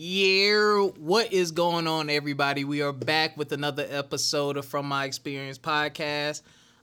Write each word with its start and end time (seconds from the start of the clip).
Yeah, 0.00 0.90
what 1.00 1.32
is 1.32 1.50
going 1.50 1.88
on, 1.88 2.08
everybody? 2.08 2.62
We 2.62 2.82
are 2.82 2.92
back 2.92 3.36
with 3.36 3.50
another 3.50 3.84
episode 3.90 4.56
of 4.56 4.64
From 4.64 4.86
My 4.86 5.06
Experience 5.06 5.58
podcast. 5.58 6.42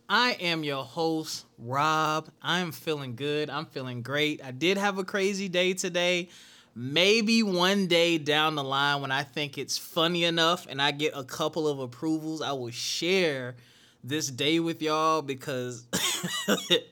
I 0.09 0.33
am 0.41 0.65
your 0.65 0.83
host, 0.83 1.45
Rob. 1.57 2.27
I'm 2.41 2.73
feeling 2.73 3.15
good. 3.15 3.49
I'm 3.49 3.67
feeling 3.67 4.01
great. 4.01 4.43
I 4.43 4.51
did 4.51 4.77
have 4.77 4.97
a 4.97 5.05
crazy 5.05 5.47
day 5.47 5.73
today. 5.73 6.27
Maybe 6.75 7.41
one 7.41 7.87
day 7.87 8.17
down 8.17 8.55
the 8.55 8.65
line, 8.65 8.99
when 8.99 9.11
I 9.11 9.23
think 9.23 9.57
it's 9.57 9.77
funny 9.77 10.25
enough 10.25 10.67
and 10.67 10.81
I 10.81 10.91
get 10.91 11.13
a 11.15 11.23
couple 11.23 11.69
of 11.69 11.79
approvals, 11.79 12.41
I 12.41 12.51
will 12.51 12.71
share 12.71 13.55
this 14.03 14.27
day 14.27 14.59
with 14.59 14.81
y'all 14.81 15.21
because 15.21 15.85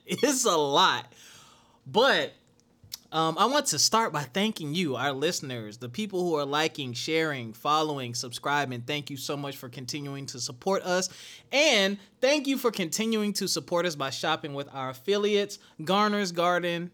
it's 0.05 0.46
a 0.46 0.55
lot. 0.55 1.12
But 1.86 2.32
um, 3.14 3.38
I 3.38 3.45
want 3.45 3.68
to 3.68 3.80
start 3.80 4.11
by 4.11 4.23
thanking 4.23 4.73
you, 4.73 4.96
our 4.96 5.14
listeners, 5.14 5.77
the 5.77 5.88
people 5.88 6.23
who 6.23 6.34
are 6.36 6.46
liking, 6.46 6.93
sharing, 6.93 7.54
following, 7.54 8.15
subscribing. 8.15 8.82
Thank 8.82 9.11
you 9.11 9.18
so 9.18 9.38
much 9.38 9.55
for 9.55 9.69
continuing 9.69 10.25
to 10.28 10.39
support 10.39 10.82
us. 10.82 11.10
And 11.52 12.00
thank 12.21 12.47
you 12.47 12.57
for 12.57 12.71
continuing 12.71 13.32
to 13.33 13.47
support 13.47 13.86
us 13.86 13.96
by 13.96 14.10
shopping 14.10 14.55
with 14.55 14.68
our 14.74 14.89
affiliates, 14.89 15.60
Garner's 15.83 16.32
Garden, 16.32 16.89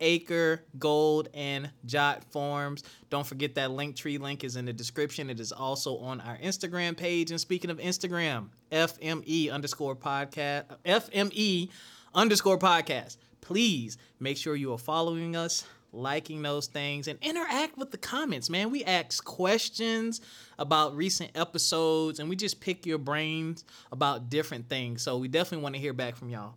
Acre, 0.00 0.62
Gold, 0.78 1.30
and 1.32 1.70
Jot 1.86 2.22
Forms. 2.24 2.82
Don't 3.08 3.26
forget 3.26 3.54
that 3.54 3.70
Linktree 3.70 4.20
link 4.20 4.44
is 4.44 4.56
in 4.56 4.66
the 4.66 4.74
description. 4.74 5.30
It 5.30 5.40
is 5.40 5.52
also 5.52 5.96
on 5.98 6.20
our 6.20 6.36
Instagram 6.36 6.98
page. 6.98 7.30
And 7.30 7.40
speaking 7.40 7.70
of 7.70 7.78
Instagram, 7.78 8.48
FME 8.70 9.50
underscore 9.50 9.96
podcast, 9.96 10.64
FME 10.84 11.70
underscore 12.14 12.58
podcast 12.58 13.16
please 13.42 13.98
make 14.18 14.38
sure 14.38 14.56
you 14.56 14.72
are 14.72 14.78
following 14.78 15.36
us, 15.36 15.64
liking 15.92 16.40
those 16.40 16.66
things, 16.66 17.06
and 17.06 17.18
interact 17.20 17.76
with 17.76 17.90
the 17.90 17.98
comments, 17.98 18.48
man. 18.48 18.70
We 18.70 18.82
ask 18.84 19.22
questions 19.22 20.22
about 20.58 20.96
recent 20.96 21.32
episodes 21.34 22.18
and 22.18 22.30
we 22.30 22.36
just 22.36 22.60
pick 22.60 22.86
your 22.86 22.96
brains 22.96 23.64
about 23.90 24.30
different 24.30 24.70
things. 24.70 25.02
So 25.02 25.18
we 25.18 25.28
definitely 25.28 25.62
want 25.62 25.74
to 25.74 25.80
hear 25.80 25.92
back 25.92 26.16
from 26.16 26.30
y'all. 26.30 26.54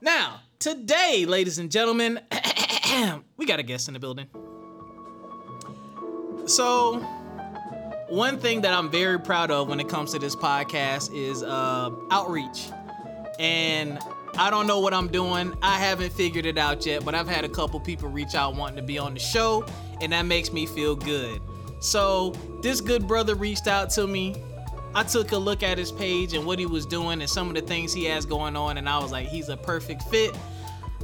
Now, 0.00 0.40
today, 0.58 1.24
ladies 1.26 1.58
and 1.58 1.70
gentlemen, 1.70 2.20
we 3.36 3.46
got 3.46 3.60
a 3.60 3.62
guest 3.62 3.88
in 3.88 3.94
the 3.94 4.00
building. 4.00 4.26
So, 6.46 6.98
one 8.08 8.38
thing 8.38 8.60
that 8.62 8.74
I'm 8.74 8.90
very 8.90 9.18
proud 9.18 9.50
of 9.50 9.68
when 9.68 9.80
it 9.80 9.88
comes 9.88 10.12
to 10.12 10.18
this 10.18 10.36
podcast 10.36 11.14
is 11.14 11.42
uh, 11.42 11.90
outreach. 12.10 12.68
And 13.38 13.98
I 14.36 14.50
don't 14.50 14.66
know 14.66 14.80
what 14.80 14.92
I'm 14.92 15.08
doing. 15.08 15.54
I 15.62 15.78
haven't 15.78 16.12
figured 16.12 16.44
it 16.44 16.58
out 16.58 16.84
yet, 16.84 17.04
but 17.04 17.14
I've 17.14 17.28
had 17.28 17.44
a 17.44 17.48
couple 17.48 17.78
people 17.78 18.08
reach 18.08 18.34
out 18.34 18.56
wanting 18.56 18.76
to 18.76 18.82
be 18.82 18.98
on 18.98 19.14
the 19.14 19.20
show, 19.20 19.64
and 20.00 20.12
that 20.12 20.26
makes 20.26 20.52
me 20.52 20.66
feel 20.66 20.96
good. 20.96 21.40
So, 21.78 22.30
this 22.60 22.80
good 22.80 23.06
brother 23.06 23.36
reached 23.36 23.68
out 23.68 23.90
to 23.90 24.06
me. 24.06 24.34
I 24.92 25.04
took 25.04 25.32
a 25.32 25.36
look 25.36 25.62
at 25.62 25.78
his 25.78 25.92
page 25.92 26.34
and 26.34 26.44
what 26.44 26.58
he 26.58 26.66
was 26.66 26.84
doing 26.84 27.20
and 27.20 27.30
some 27.30 27.48
of 27.48 27.54
the 27.54 27.60
things 27.60 27.92
he 27.92 28.04
has 28.06 28.26
going 28.26 28.56
on, 28.56 28.76
and 28.76 28.88
I 28.88 28.98
was 28.98 29.12
like, 29.12 29.28
he's 29.28 29.50
a 29.50 29.56
perfect 29.56 30.02
fit. 30.04 30.36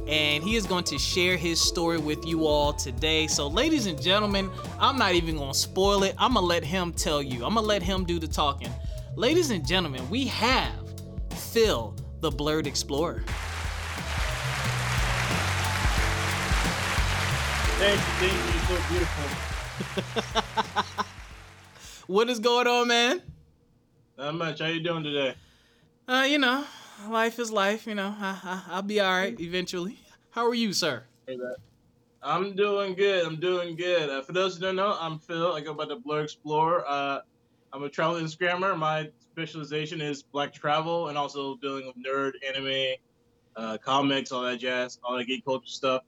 And 0.07 0.43
he 0.43 0.55
is 0.55 0.65
going 0.65 0.83
to 0.85 0.97
share 0.97 1.37
his 1.37 1.61
story 1.61 1.99
with 1.99 2.25
you 2.25 2.47
all 2.47 2.73
today. 2.73 3.27
So, 3.27 3.47
ladies 3.47 3.85
and 3.85 4.01
gentlemen, 4.01 4.49
I'm 4.79 4.97
not 4.97 5.13
even 5.13 5.37
going 5.37 5.53
to 5.53 5.57
spoil 5.57 6.03
it. 6.03 6.15
I'm 6.17 6.33
going 6.33 6.43
to 6.43 6.47
let 6.47 6.65
him 6.65 6.91
tell 6.91 7.21
you, 7.21 7.45
I'm 7.45 7.53
going 7.53 7.63
to 7.63 7.67
let 7.67 7.83
him 7.83 8.03
do 8.03 8.19
the 8.19 8.27
talking. 8.27 8.69
Ladies 9.15 9.51
and 9.51 9.65
gentlemen, 9.65 10.09
we 10.09 10.27
have 10.27 10.73
Phil 11.29 11.95
the 12.21 12.31
Blerd 12.31 12.67
Explorer. 12.67 13.23
Thank 17.79 17.99
you, 17.99 18.05
thank 18.19 18.31
you. 18.31 18.39
You're 18.53 18.61
so 18.67 18.77
beautiful. 18.89 20.83
what 22.07 22.29
is 22.29 22.39
going 22.39 22.67
on, 22.67 22.87
man? 22.87 23.23
Not 24.19 24.35
much. 24.35 24.59
How 24.59 24.67
you 24.67 24.83
doing 24.83 25.03
today? 25.03 25.33
Uh, 26.07 26.27
you 26.29 26.37
know, 26.37 26.63
life 27.09 27.39
is 27.39 27.51
life. 27.51 27.87
You 27.87 27.95
know, 27.95 28.15
I, 28.19 28.61
I, 28.69 28.75
will 28.75 28.83
be 28.83 28.99
all 28.99 29.11
right 29.11 29.39
eventually. 29.39 29.97
How 30.29 30.45
are 30.45 30.53
you, 30.53 30.73
sir? 30.73 31.05
Hey, 31.25 31.39
I'm 32.21 32.55
doing 32.55 32.93
good. 32.93 33.25
I'm 33.25 33.39
doing 33.39 33.75
good. 33.75 34.11
Uh, 34.11 34.21
for 34.21 34.33
those 34.33 34.57
who 34.57 34.61
don't 34.61 34.75
know, 34.75 34.95
I'm 34.99 35.17
Phil. 35.17 35.53
I 35.53 35.61
go 35.61 35.73
by 35.73 35.85
the 35.85 35.97
Blerd 35.97 36.25
Explorer. 36.25 36.85
Uh, 36.87 37.21
I'm 37.73 37.81
a 37.81 37.89
travel 37.89 38.21
Instagrammer. 38.21 38.77
My 38.77 39.09
specialization 39.31 40.01
is 40.01 40.23
black 40.23 40.53
travel 40.53 41.07
and 41.07 41.17
also 41.17 41.55
dealing 41.57 41.87
with 41.87 41.95
nerd, 41.97 42.31
anime, 42.47 42.95
uh, 43.55 43.77
comics, 43.77 44.31
all 44.31 44.43
that 44.43 44.57
jazz, 44.57 44.99
all 45.03 45.17
that 45.17 45.25
geek 45.25 45.45
culture 45.45 45.67
stuff. 45.67 46.03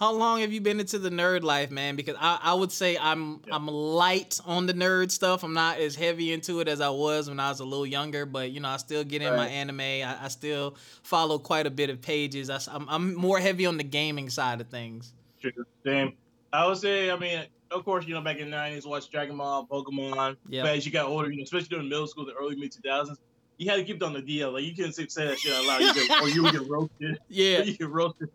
How 0.00 0.12
long 0.12 0.40
have 0.40 0.50
you 0.50 0.62
been 0.62 0.80
into 0.80 0.98
the 0.98 1.10
nerd 1.10 1.42
life, 1.42 1.70
man? 1.70 1.94
Because 1.94 2.16
I, 2.18 2.38
I 2.42 2.54
would 2.54 2.72
say 2.72 2.96
I'm 2.96 3.42
yeah. 3.46 3.54
I'm 3.54 3.66
light 3.66 4.40
on 4.46 4.64
the 4.64 4.72
nerd 4.72 5.10
stuff. 5.10 5.42
I'm 5.42 5.52
not 5.52 5.78
as 5.78 5.94
heavy 5.94 6.32
into 6.32 6.60
it 6.60 6.68
as 6.68 6.80
I 6.80 6.88
was 6.88 7.28
when 7.28 7.38
I 7.38 7.50
was 7.50 7.60
a 7.60 7.66
little 7.66 7.84
younger, 7.84 8.24
but 8.24 8.50
you 8.50 8.60
know 8.60 8.70
I 8.70 8.78
still 8.78 9.04
get 9.04 9.20
in 9.20 9.28
right. 9.28 9.36
my 9.36 9.48
anime. 9.48 9.80
I, 9.80 10.16
I, 10.22 10.28
still 10.28 10.76
follow 11.02 11.38
quite 11.38 11.66
a 11.66 11.70
bit 11.70 11.90
of 11.90 12.00
pages. 12.00 12.48
I, 12.48 12.56
am 12.56 12.60
I'm, 12.68 12.88
I'm 12.88 13.14
more 13.14 13.38
heavy 13.38 13.66
on 13.66 13.76
the 13.76 13.84
gaming 13.84 14.30
side 14.30 14.62
of 14.62 14.68
things. 14.68 15.12
Sure, 15.38 15.52
same. 15.84 16.14
I 16.50 16.66
would 16.66 16.78
say, 16.78 17.10
I 17.10 17.18
mean, 17.18 17.44
of 17.70 17.84
course, 17.84 18.06
you 18.06 18.14
know, 18.14 18.20
back 18.20 18.38
in 18.38 18.50
the 18.50 18.56
'90s, 18.56 18.86
watched 18.86 19.10
Dragon 19.12 19.36
Ball, 19.36 19.66
Pokemon. 19.66 20.36
Yeah. 20.48 20.62
But 20.62 20.76
as 20.76 20.86
you 20.86 20.92
got 20.92 21.06
older, 21.06 21.30
you 21.30 21.38
know, 21.38 21.42
especially 21.44 21.68
during 21.68 21.88
middle 21.88 22.06
school, 22.06 22.26
the 22.26 22.34
early 22.34 22.56
mid 22.56 22.72
2000s, 22.72 23.16
you 23.58 23.70
had 23.70 23.76
to 23.76 23.84
keep 23.84 23.96
it 23.96 24.02
on 24.02 24.12
the 24.12 24.22
DL. 24.22 24.52
Like 24.52 24.64
you 24.64 24.74
couldn't 24.74 24.92
say 24.92 25.04
that 25.04 25.38
shit 25.38 25.52
out 25.52 25.64
loud, 25.66 25.80
you 25.82 25.92
could, 25.92 26.10
or 26.22 26.28
you 26.28 26.42
would 26.42 26.52
get 26.52 26.68
roasted. 26.68 27.18
Yeah, 27.28 27.58
you 27.62 27.76
get 27.76 27.88
roasted. 27.90 28.30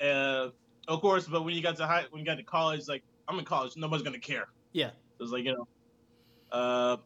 Uh, 0.00 0.50
of 0.88 1.00
course, 1.00 1.26
but 1.26 1.44
when 1.44 1.54
you 1.54 1.62
got 1.62 1.76
to 1.76 1.86
high, 1.86 2.04
when 2.10 2.20
you 2.20 2.26
got 2.26 2.36
to 2.36 2.42
college, 2.42 2.88
like 2.88 3.02
I'm 3.28 3.38
in 3.38 3.44
college, 3.44 3.76
nobody's 3.76 4.04
gonna 4.04 4.18
care. 4.18 4.48
Yeah, 4.72 4.90
it's 5.20 5.30
like 5.30 5.44
you 5.44 5.54
know. 5.54 5.68
Uh, 6.52 6.96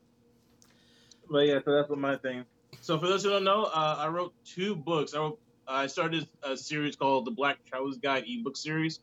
but 1.30 1.46
yeah, 1.46 1.58
so 1.64 1.72
that's 1.72 1.88
what 1.88 1.98
my 1.98 2.16
thing. 2.16 2.44
So 2.82 2.98
for 2.98 3.06
those 3.06 3.22
who 3.22 3.30
don't 3.30 3.44
know, 3.44 3.64
uh, 3.64 3.96
I 3.98 4.08
wrote 4.08 4.34
two 4.44 4.74
books. 4.74 5.14
I 5.14 5.18
wrote, 5.18 5.40
I 5.66 5.86
started 5.86 6.28
a 6.42 6.56
series 6.56 6.96
called 6.96 7.24
the 7.24 7.30
Black 7.30 7.64
Traveler's 7.64 7.98
Guide 7.98 8.24
ebook 8.26 8.56
series. 8.56 9.00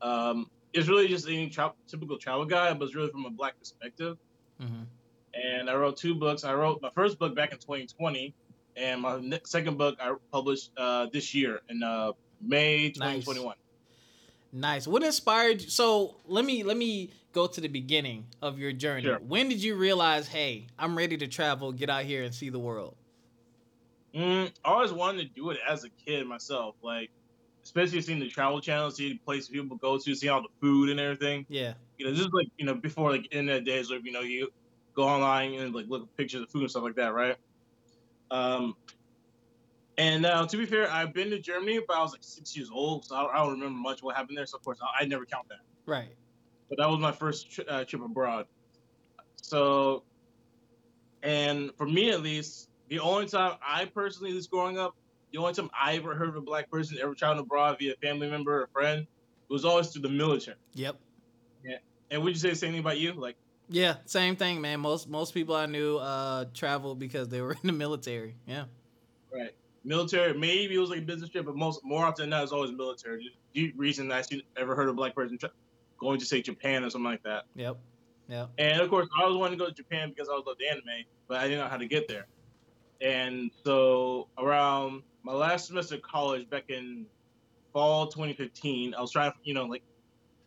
Um, 0.00 0.50
it's 0.76 0.88
really 0.88 1.08
just 1.08 1.26
a 1.28 1.48
tra- 1.48 1.72
typical 1.88 2.18
travel 2.18 2.44
guide, 2.44 2.78
but 2.78 2.84
it's 2.84 2.94
really 2.94 3.10
from 3.10 3.24
a 3.24 3.30
black 3.30 3.58
perspective. 3.58 4.18
Mm-hmm. 4.62 4.82
And 5.34 5.70
I 5.70 5.74
wrote 5.74 5.96
two 5.96 6.14
books. 6.14 6.44
I 6.44 6.54
wrote 6.54 6.80
my 6.82 6.90
first 6.90 7.18
book 7.18 7.34
back 7.34 7.52
in 7.52 7.58
2020, 7.58 8.34
and 8.76 9.00
my 9.00 9.18
ne- 9.20 9.40
second 9.44 9.78
book 9.78 9.96
I 10.00 10.14
published 10.30 10.70
uh, 10.76 11.06
this 11.12 11.34
year 11.34 11.60
in 11.68 11.82
uh, 11.82 12.12
May 12.40 12.90
2021. 12.90 13.46
Nice. 13.46 13.56
nice. 14.52 14.86
What 14.86 15.02
inspired 15.02 15.62
you? 15.62 15.70
So 15.70 16.16
let 16.26 16.44
me 16.44 16.62
let 16.62 16.76
me 16.76 17.10
go 17.32 17.46
to 17.46 17.60
the 17.60 17.68
beginning 17.68 18.26
of 18.42 18.58
your 18.58 18.72
journey. 18.72 19.02
Sure. 19.02 19.18
When 19.18 19.48
did 19.48 19.62
you 19.62 19.76
realize, 19.76 20.28
hey, 20.28 20.66
I'm 20.78 20.96
ready 20.96 21.16
to 21.18 21.26
travel, 21.26 21.72
get 21.72 21.90
out 21.90 22.04
here 22.04 22.22
and 22.22 22.34
see 22.34 22.50
the 22.50 22.58
world? 22.58 22.96
Mm, 24.14 24.50
I 24.64 24.68
always 24.68 24.92
wanted 24.92 25.22
to 25.22 25.28
do 25.34 25.50
it 25.50 25.58
as 25.68 25.84
a 25.84 25.90
kid 25.90 26.26
myself. 26.26 26.76
Like 26.82 27.10
especially 27.66 28.00
seeing 28.00 28.20
the 28.20 28.28
travel 28.28 28.60
channel, 28.60 28.88
see 28.92 29.08
the 29.08 29.18
places 29.18 29.48
people 29.48 29.76
go 29.76 29.98
to, 29.98 30.14
see 30.14 30.28
all 30.28 30.40
the 30.40 30.48
food 30.60 30.88
and 30.88 31.00
everything. 31.00 31.44
Yeah. 31.48 31.74
You 31.98 32.06
know, 32.06 32.12
this 32.12 32.20
is 32.20 32.32
like, 32.32 32.46
you 32.58 32.64
know, 32.64 32.74
before 32.74 33.10
like 33.10 33.26
internet 33.32 33.64
days 33.64 33.90
where, 33.90 33.98
you 33.98 34.12
know, 34.12 34.20
you 34.20 34.48
go 34.94 35.02
online 35.02 35.54
and 35.54 35.74
like 35.74 35.86
look 35.88 36.02
at 36.02 36.16
pictures 36.16 36.42
of 36.42 36.48
food 36.48 36.62
and 36.62 36.70
stuff 36.70 36.84
like 36.84 36.94
that, 36.94 37.12
right? 37.12 37.34
Um, 38.30 38.76
and 39.98 40.24
uh, 40.24 40.46
to 40.46 40.56
be 40.56 40.64
fair, 40.64 40.88
I've 40.92 41.12
been 41.12 41.28
to 41.30 41.40
Germany, 41.40 41.80
but 41.88 41.96
I 41.96 42.02
was 42.02 42.12
like 42.12 42.22
six 42.22 42.56
years 42.56 42.70
old, 42.72 43.04
so 43.04 43.16
I, 43.16 43.34
I 43.34 43.38
don't 43.38 43.54
remember 43.54 43.76
much 43.76 44.00
what 44.00 44.14
happened 44.14 44.38
there. 44.38 44.46
So 44.46 44.58
of 44.58 44.64
course, 44.64 44.78
I, 44.80 45.02
I 45.02 45.06
never 45.06 45.24
count 45.26 45.48
that. 45.48 45.58
Right. 45.86 46.14
But 46.68 46.78
that 46.78 46.88
was 46.88 47.00
my 47.00 47.12
first 47.12 47.50
tri- 47.50 47.64
uh, 47.64 47.84
trip 47.84 48.02
abroad. 48.04 48.46
So, 49.42 50.04
and 51.24 51.72
for 51.76 51.88
me 51.88 52.10
at 52.10 52.22
least, 52.22 52.68
the 52.88 53.00
only 53.00 53.26
time 53.26 53.56
I 53.66 53.86
personally, 53.86 54.32
was 54.34 54.46
growing 54.46 54.78
up, 54.78 54.94
the 55.36 55.42
only 55.42 55.52
time 55.52 55.70
I 55.78 55.96
ever 55.96 56.14
heard 56.14 56.30
of 56.30 56.36
a 56.36 56.40
black 56.40 56.70
person 56.70 56.96
ever 57.00 57.14
traveling 57.14 57.40
abroad 57.40 57.76
via 57.78 57.94
family 58.02 58.30
member 58.30 58.62
or 58.62 58.68
friend 58.68 59.00
it 59.02 59.52
was 59.52 59.64
always 59.64 59.88
through 59.88 60.02
the 60.02 60.08
military. 60.08 60.56
Yep. 60.74 60.96
Yeah. 61.64 61.76
And 62.10 62.22
would 62.22 62.32
you 62.32 62.38
say 62.38 62.50
the 62.50 62.56
same 62.56 62.72
thing 62.72 62.80
about 62.80 62.98
you? 62.98 63.12
Like 63.12 63.36
Yeah, 63.68 63.96
same 64.06 64.36
thing, 64.36 64.60
man. 64.60 64.80
Most 64.80 65.08
most 65.08 65.34
people 65.34 65.54
I 65.54 65.66
knew 65.66 65.98
uh 65.98 66.46
traveled 66.54 66.98
because 66.98 67.28
they 67.28 67.42
were 67.42 67.52
in 67.62 67.66
the 67.66 67.72
military. 67.72 68.36
Yeah. 68.46 68.64
Right. 69.32 69.54
Military, 69.84 70.32
maybe 70.36 70.74
it 70.74 70.78
was 70.78 70.90
like 70.90 71.00
a 71.00 71.02
business 71.02 71.30
trip, 71.30 71.44
but 71.44 71.54
most 71.54 71.84
more 71.84 72.04
often 72.04 72.24
than 72.24 72.30
not, 72.30 72.42
it's 72.42 72.52
always 72.52 72.72
military. 72.72 73.30
The 73.52 73.72
reason 73.76 74.10
I 74.10 74.22
ever 74.56 74.74
heard 74.74 74.88
of 74.88 74.94
a 74.94 74.96
black 74.96 75.14
person 75.14 75.38
tra- 75.38 75.52
going 76.00 76.18
to 76.18 76.26
say 76.26 76.42
Japan 76.42 76.82
or 76.82 76.90
something 76.90 77.10
like 77.10 77.22
that. 77.22 77.44
Yep. 77.54 77.76
Yeah. 78.28 78.46
And 78.58 78.80
of 78.80 78.90
course, 78.90 79.06
I 79.16 79.22
always 79.22 79.38
wanted 79.38 79.52
to 79.52 79.56
go 79.58 79.66
to 79.66 79.72
Japan 79.72 80.08
because 80.08 80.28
I 80.28 80.32
was 80.32 80.44
loved 80.44 80.60
anime, 80.62 81.04
but 81.28 81.38
I 81.38 81.44
didn't 81.44 81.60
know 81.60 81.68
how 81.68 81.76
to 81.76 81.86
get 81.86 82.08
there. 82.08 82.26
And 83.00 83.50
so 83.64 84.28
around 84.38 85.02
my 85.22 85.32
last 85.32 85.66
semester 85.66 85.96
of 85.96 86.02
college 86.02 86.48
back 86.48 86.70
in 86.70 87.06
fall 87.76 88.06
2015. 88.06 88.94
I 88.94 89.00
was 89.02 89.12
trying, 89.12 89.32
to, 89.32 89.36
you 89.44 89.52
know, 89.52 89.66
like 89.66 89.82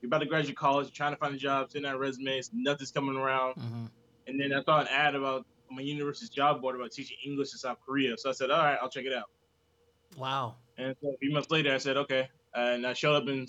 you're 0.01 0.07
about 0.07 0.19
to 0.19 0.25
graduate 0.25 0.57
college, 0.57 0.91
trying 0.91 1.13
to 1.13 1.17
find 1.17 1.35
a 1.35 1.37
job, 1.37 1.69
sending 1.69 1.91
out 1.91 1.99
resumes, 1.99 2.49
nothing's 2.53 2.89
coming 2.89 3.15
around. 3.15 3.53
Mm-hmm. 3.55 3.85
And 4.25 4.39
then 4.39 4.51
I 4.51 4.63
saw 4.63 4.79
an 4.79 4.87
ad 4.87 5.13
about 5.13 5.45
my 5.69 5.83
university's 5.83 6.29
job 6.29 6.59
board 6.59 6.75
about 6.75 6.91
teaching 6.91 7.17
English 7.23 7.51
in 7.51 7.59
South 7.59 7.77
Korea. 7.85 8.17
So 8.17 8.29
I 8.29 8.33
said, 8.33 8.49
all 8.49 8.63
right, 8.63 8.79
I'll 8.81 8.89
check 8.89 9.05
it 9.05 9.13
out. 9.13 9.29
Wow. 10.17 10.55
And 10.79 10.95
so 11.03 11.09
a 11.09 11.17
few 11.17 11.31
months 11.31 11.51
later, 11.51 11.71
I 11.71 11.77
said, 11.77 11.97
okay. 11.97 12.27
And 12.55 12.87
I 12.87 12.93
showed 12.93 13.15
up 13.15 13.27
in 13.27 13.45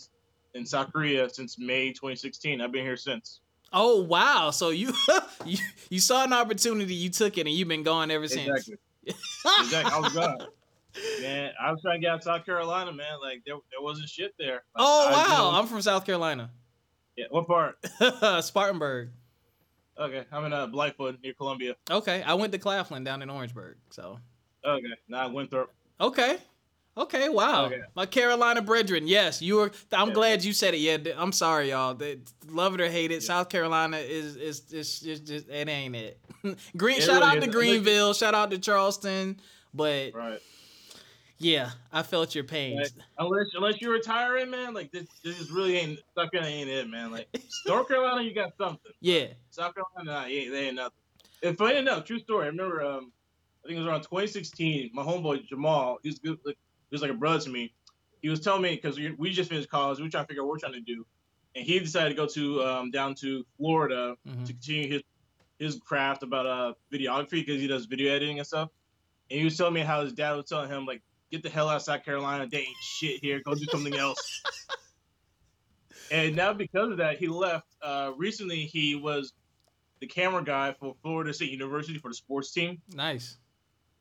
in 0.55 0.67
South 0.67 0.93
Korea 0.93 1.31
since 1.31 1.59
May 1.59 1.89
2016. 1.89 2.61
I've 2.61 2.73
been 2.73 2.85
here 2.85 2.99
since. 2.99 3.41
Oh 3.73 4.03
wow! 4.03 4.51
So 4.51 4.71
you 4.71 4.93
you 5.47 5.57
you 5.89 6.01
saw 6.01 6.25
an 6.25 6.35
opportunity, 6.35 6.93
you 6.93 7.09
took 7.09 7.39
it, 7.39 7.47
and 7.47 7.51
you've 7.51 7.69
been 7.69 7.85
gone 7.85 8.11
ever 8.11 8.29
since. 8.29 8.49
Exactly. 8.49 8.77
Exactly. 9.61 9.93
I 9.93 10.01
was 10.01 10.13
gone. 10.13 10.39
Man, 11.23 11.53
I 11.63 11.71
was 11.71 11.81
trying 11.83 12.01
to 12.01 12.05
get 12.05 12.11
out 12.11 12.19
of 12.19 12.25
South 12.25 12.45
Carolina, 12.45 12.93
man. 12.93 13.21
Like 13.23 13.43
there, 13.47 13.55
there 13.71 13.81
wasn't 13.81 14.09
shit 14.09 14.35
there. 14.41 14.55
Like, 14.55 14.63
oh 14.77 15.11
wow! 15.13 15.53
I'm 15.55 15.69
from 15.69 15.81
South 15.83 16.05
Carolina, 16.05 16.51
yeah. 17.17 17.27
What 17.31 17.47
part? 17.47 17.79
Spartanburg. 18.45 19.11
Okay, 19.97 20.25
I'm 20.33 20.45
in 20.47 20.53
uh, 20.53 20.67
Blythewood 20.67 21.23
near 21.23 21.33
Columbia. 21.35 21.77
Okay, 21.89 22.23
I 22.23 22.35
went 22.35 22.51
to 22.55 22.59
Claflin 22.59 23.05
down 23.05 23.23
in 23.23 23.31
Orangeburg. 23.31 23.77
So 23.91 24.19
Okay, 24.67 24.83
now 25.09 25.29
Winthrop. 25.29 25.73
okay, 26.01 26.39
okay, 26.97 27.29
wow. 27.29 27.67
Okay. 27.67 27.81
My 27.95 28.07
Carolina 28.07 28.63
brethren. 28.63 29.07
Yes, 29.07 29.41
you 29.43 29.57
were. 29.57 29.71
I'm 29.93 30.09
Yeah. 30.09 30.15
glad 30.15 30.45
you 30.45 30.53
said 30.53 30.75
it. 30.75 30.79
Yeah, 30.79 30.99
I'm 31.17 31.33
sorry, 31.33 31.71
y'all. 31.71 31.95
They, 31.95 32.19
love 32.49 32.75
it 32.75 32.81
or 32.81 32.89
hate 32.89 33.11
it, 33.11 33.15
Yeah. 33.23 33.27
South 33.27 33.49
Carolina 33.49 33.99
is 33.99 34.37
is 34.37 34.73
is 34.73 35.01
just, 35.01 35.49
it 35.49 35.69
ain't 35.69 35.97
it. 35.97 36.21
Green. 36.77 36.99
It 36.99 37.03
shout 37.03 37.17
really 37.17 37.23
out 37.25 37.31
to 37.33 37.39
isn't. 37.39 37.41
Like- 37.43 37.51
Greenville. 37.53 38.15
Shout 38.15 38.35
out 38.35 38.51
to 38.51 38.59
Charleston. 38.59 39.41
But 39.73 40.13
Right. 40.15 40.41
yeah, 41.39 41.71
I 41.93 42.03
felt 42.03 42.35
your 42.35 42.45
pain. 42.45 42.83
Unless 43.19 43.47
unless 43.55 43.81
you're 43.81 43.93
retiring, 43.93 44.51
man, 44.51 44.75
like 44.75 44.91
this 44.91 45.07
this 45.23 45.51
really 45.51 45.77
ain't 45.77 46.01
South 46.17 46.31
Carolina 46.33 46.55
ain't 46.55 46.69
it, 46.71 46.89
man. 46.89 47.11
Like 47.13 47.29
North 47.67 47.87
Carolina, 47.89 48.23
you 48.23 48.35
got 48.35 48.53
something. 48.59 48.93
Yeah. 49.01 49.27
South 49.51 49.75
Carolina, 49.75 50.21
nah, 50.23 50.27
ain't 50.27 50.51
they 50.51 50.67
ain't 50.67 50.77
nothing. 50.77 50.93
And 51.43 51.57
funny 51.57 51.77
enough, 51.79 52.05
true 52.05 52.19
story. 52.19 52.45
I 52.45 52.49
remember, 52.49 52.83
um, 52.85 53.13
I 53.65 53.69
think 53.69 53.77
it 53.77 53.81
was 53.81 53.89
around 53.89 54.03
2016. 54.03 54.91
My 54.93 55.03
homeboy 55.03 55.47
Jamal, 55.47 55.99
he's 56.03 56.19
good. 56.19 56.39
Like, 56.45 56.57
he 56.57 56.70
was 56.95 57.03
like 57.03 57.11
a 57.11 57.15
brother 57.15 57.41
to 57.41 57.51
me. 57.51 57.73
He 58.23 58.29
was 58.29 58.41
telling 58.41 58.63
me 58.63 58.75
because 58.75 58.99
we, 58.99 59.13
we 59.13 59.31
just 59.31 59.49
finished 59.51 59.71
college, 59.71 59.99
we 59.99 60.05
were 60.05 60.11
trying 60.11 60.25
to 60.25 60.29
figure 60.29 60.43
out 60.43 60.47
what 60.47 60.53
we're 60.55 60.59
trying 60.59 60.73
to 60.75 60.81
do, 60.81 61.07
and 61.55 61.65
he 61.65 61.79
decided 61.79 62.11
to 62.11 62.15
go 62.15 62.27
to 62.27 62.63
um, 62.65 62.91
down 62.91 63.15
to 63.17 63.45
Florida 63.57 64.17
Mhm. 64.29 64.47
to 64.47 64.53
continue 64.53 64.89
his 64.93 65.03
his 65.59 65.77
craft 65.77 66.23
about 66.23 66.47
uh 66.47 66.73
videography 66.93 67.33
because 67.45 67.61
he 67.61 67.67
does 67.67 67.85
video 67.87 68.11
editing 68.15 68.39
and 68.39 68.47
stuff. 68.47 68.69
And 69.31 69.39
he 69.39 69.45
was 69.45 69.57
telling 69.57 69.75
me 69.75 69.81
how 69.83 70.03
his 70.03 70.13
dad 70.15 70.33
was 70.33 70.47
telling 70.47 70.71
him 70.71 70.87
like, 70.87 71.03
get 71.31 71.43
the 71.43 71.51
hell 71.51 71.69
out 71.69 71.77
of 71.77 71.83
South 71.83 72.03
Carolina. 72.05 72.47
They 72.51 72.61
ain't 72.61 72.77
shit 72.83 73.21
here. 73.23 73.41
Go 73.45 73.55
do 73.55 73.65
something 73.67 73.95
else. 73.95 74.43
and 76.11 76.35
now 76.35 76.53
because 76.53 76.91
of 76.91 76.97
that, 76.99 77.19
he 77.19 77.29
left. 77.29 77.67
Uh, 77.83 78.13
recently, 78.17 78.63
he 78.65 78.95
was 78.97 79.33
the 80.01 80.07
camera 80.07 80.43
guy 80.43 80.73
for 80.81 80.95
Florida 81.03 81.33
State 81.33 81.51
University 81.51 81.99
for 81.99 82.09
the 82.09 82.15
sports 82.15 82.53
team, 82.53 82.81
Nice. 82.95 83.37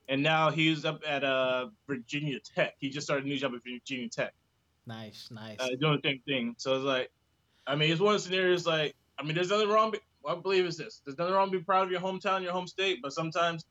And 0.09 0.21
now 0.21 0.49
he's 0.51 0.83
up 0.85 1.01
at 1.07 1.23
uh, 1.23 1.67
Virginia 1.87 2.39
Tech. 2.39 2.73
He 2.79 2.89
just 2.89 3.07
started 3.07 3.25
a 3.25 3.27
new 3.29 3.37
job 3.37 3.53
at 3.55 3.61
Virginia 3.63 4.09
Tech, 4.09 4.33
Nice. 4.85 5.29
Nice. 5.31 5.57
uh, 5.59 5.67
doing 5.79 5.99
the 6.01 6.09
same 6.09 6.21
thing. 6.27 6.55
So 6.57 6.75
it's 6.75 6.83
like, 6.83 7.11
I 7.67 7.75
mean, 7.75 7.91
it's 7.91 8.01
one 8.01 8.15
of 8.15 8.21
the 8.21 8.25
scenarios 8.27 8.65
like, 8.65 8.95
I 9.17 9.23
mean, 9.23 9.35
there's 9.35 9.49
nothing 9.49 9.69
wrong. 9.69 9.91
be- 9.91 9.99
I 10.27 10.35
believe 10.35 10.65
it's 10.65 10.75
this. 10.77 11.01
There's 11.05 11.17
nothing 11.17 11.33
wrong 11.33 11.49
being 11.51 11.63
proud 11.63 11.83
of 11.83 11.91
your 11.91 12.01
hometown, 12.01 12.43
your 12.43 12.51
home 12.51 12.67
state, 12.67 12.99
but 13.01 13.13
sometimes 13.13 13.65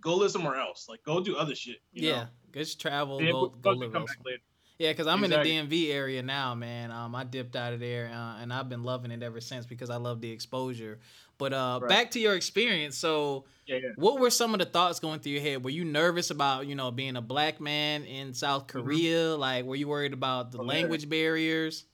go 0.00 0.14
live 0.16 0.30
somewhere 0.30 0.56
else. 0.56 0.86
Like, 0.88 1.02
go 1.04 1.22
do 1.22 1.36
other 1.36 1.54
shit. 1.54 1.76
You 1.92 2.08
yeah. 2.08 2.14
Know? 2.16 2.26
Good 2.52 2.78
travel. 2.78 3.20
Yeah, 3.20 3.32
Go, 3.32 3.40
we'll- 3.40 3.48
go 3.50 3.70
live 3.72 3.94
elsewhere. 3.94 4.16
later. 4.24 4.42
Yeah, 4.78 4.90
because 4.90 5.06
I'm 5.06 5.22
Exactly. 5.22 5.56
in 5.56 5.68
the 5.68 5.76
DMV 5.76 5.92
area 5.92 6.22
now, 6.22 6.54
man. 6.56 6.90
Um, 6.90 7.14
I 7.14 7.22
dipped 7.22 7.54
out 7.54 7.72
of 7.72 7.78
there, 7.80 8.08
uh, 8.08 8.38
and 8.40 8.52
I've 8.52 8.68
been 8.68 8.82
loving 8.82 9.12
it 9.12 9.22
ever 9.22 9.40
since 9.40 9.66
because 9.66 9.88
I 9.88 9.96
love 9.96 10.20
the 10.20 10.30
exposure. 10.30 10.98
But 11.38 11.52
uh, 11.52 11.78
Right. 11.82 11.88
back 11.88 12.10
to 12.12 12.20
your 12.20 12.34
experience. 12.34 12.96
So, 12.96 13.44
Yeah, 13.66 13.76
yeah. 13.76 13.88
what 13.96 14.18
were 14.18 14.30
some 14.30 14.52
of 14.52 14.58
the 14.58 14.66
thoughts 14.66 14.98
going 14.98 15.20
through 15.20 15.32
your 15.32 15.42
head? 15.42 15.62
Were 15.64 15.70
you 15.70 15.84
nervous 15.84 16.30
about, 16.30 16.66
you 16.66 16.74
know, 16.74 16.90
being 16.90 17.14
a 17.16 17.20
black 17.22 17.60
man 17.60 18.04
in 18.04 18.34
South 18.34 18.66
Korea? 18.66 19.36
Like, 19.36 19.64
were 19.64 19.76
you 19.76 19.86
worried 19.88 20.12
about 20.12 20.50
the 20.50 20.58
Mm-hmm. 20.58 20.68
Oh, 20.68 20.70
very. 20.72 20.80
language 20.82 21.08
barriers? 21.08 21.84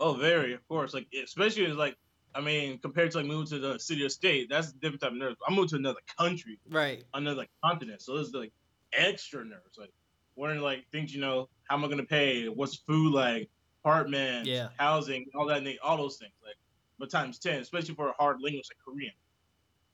Oh, 0.00 0.14
very, 0.14 0.54
of 0.54 0.66
course. 0.68 0.94
Like, 0.94 1.08
especially 1.22 1.66
like, 1.68 1.96
I 2.34 2.40
mean, 2.40 2.78
compared 2.78 3.10
to 3.12 3.18
like 3.18 3.26
moving 3.26 3.46
to 3.48 3.58
the 3.58 3.78
city 3.78 4.04
or 4.04 4.08
state, 4.08 4.48
that's 4.48 4.70
a 4.70 4.74
different 4.74 5.00
type 5.02 5.10
of 5.12 5.16
nerves. 5.18 5.36
I'm 5.46 5.54
moving 5.54 5.70
to 5.70 5.76
another 5.76 6.00
country, 6.18 6.58
Right. 6.70 7.04
another 7.14 7.46
continent, 7.64 8.00
so 8.02 8.16
it's 8.16 8.32
like 8.32 8.52
extra 8.92 9.44
nerves. 9.44 9.76
Like, 9.78 9.90
wondering 10.38 10.62
like 10.62 10.86
things, 10.92 11.14
you 11.14 11.20
know, 11.20 11.48
how 11.64 11.76
am 11.76 11.84
I 11.84 11.88
gonna 11.88 12.04
pay? 12.04 12.48
What's 12.48 12.76
food 12.76 13.12
like? 13.12 13.50
Apartment, 13.84 14.46
Yeah. 14.46 14.68
housing, 14.76 15.24
all 15.34 15.46
that, 15.46 15.58
and 15.58 15.78
all 15.82 15.96
those 15.96 16.18
things. 16.18 16.32
Like, 16.44 16.56
but 16.98 17.10
times 17.10 17.38
ten, 17.38 17.60
especially 17.60 17.94
for 17.94 18.08
a 18.08 18.12
hard 18.14 18.36
language 18.42 18.66
like 18.68 18.78
Korean. 18.84 19.12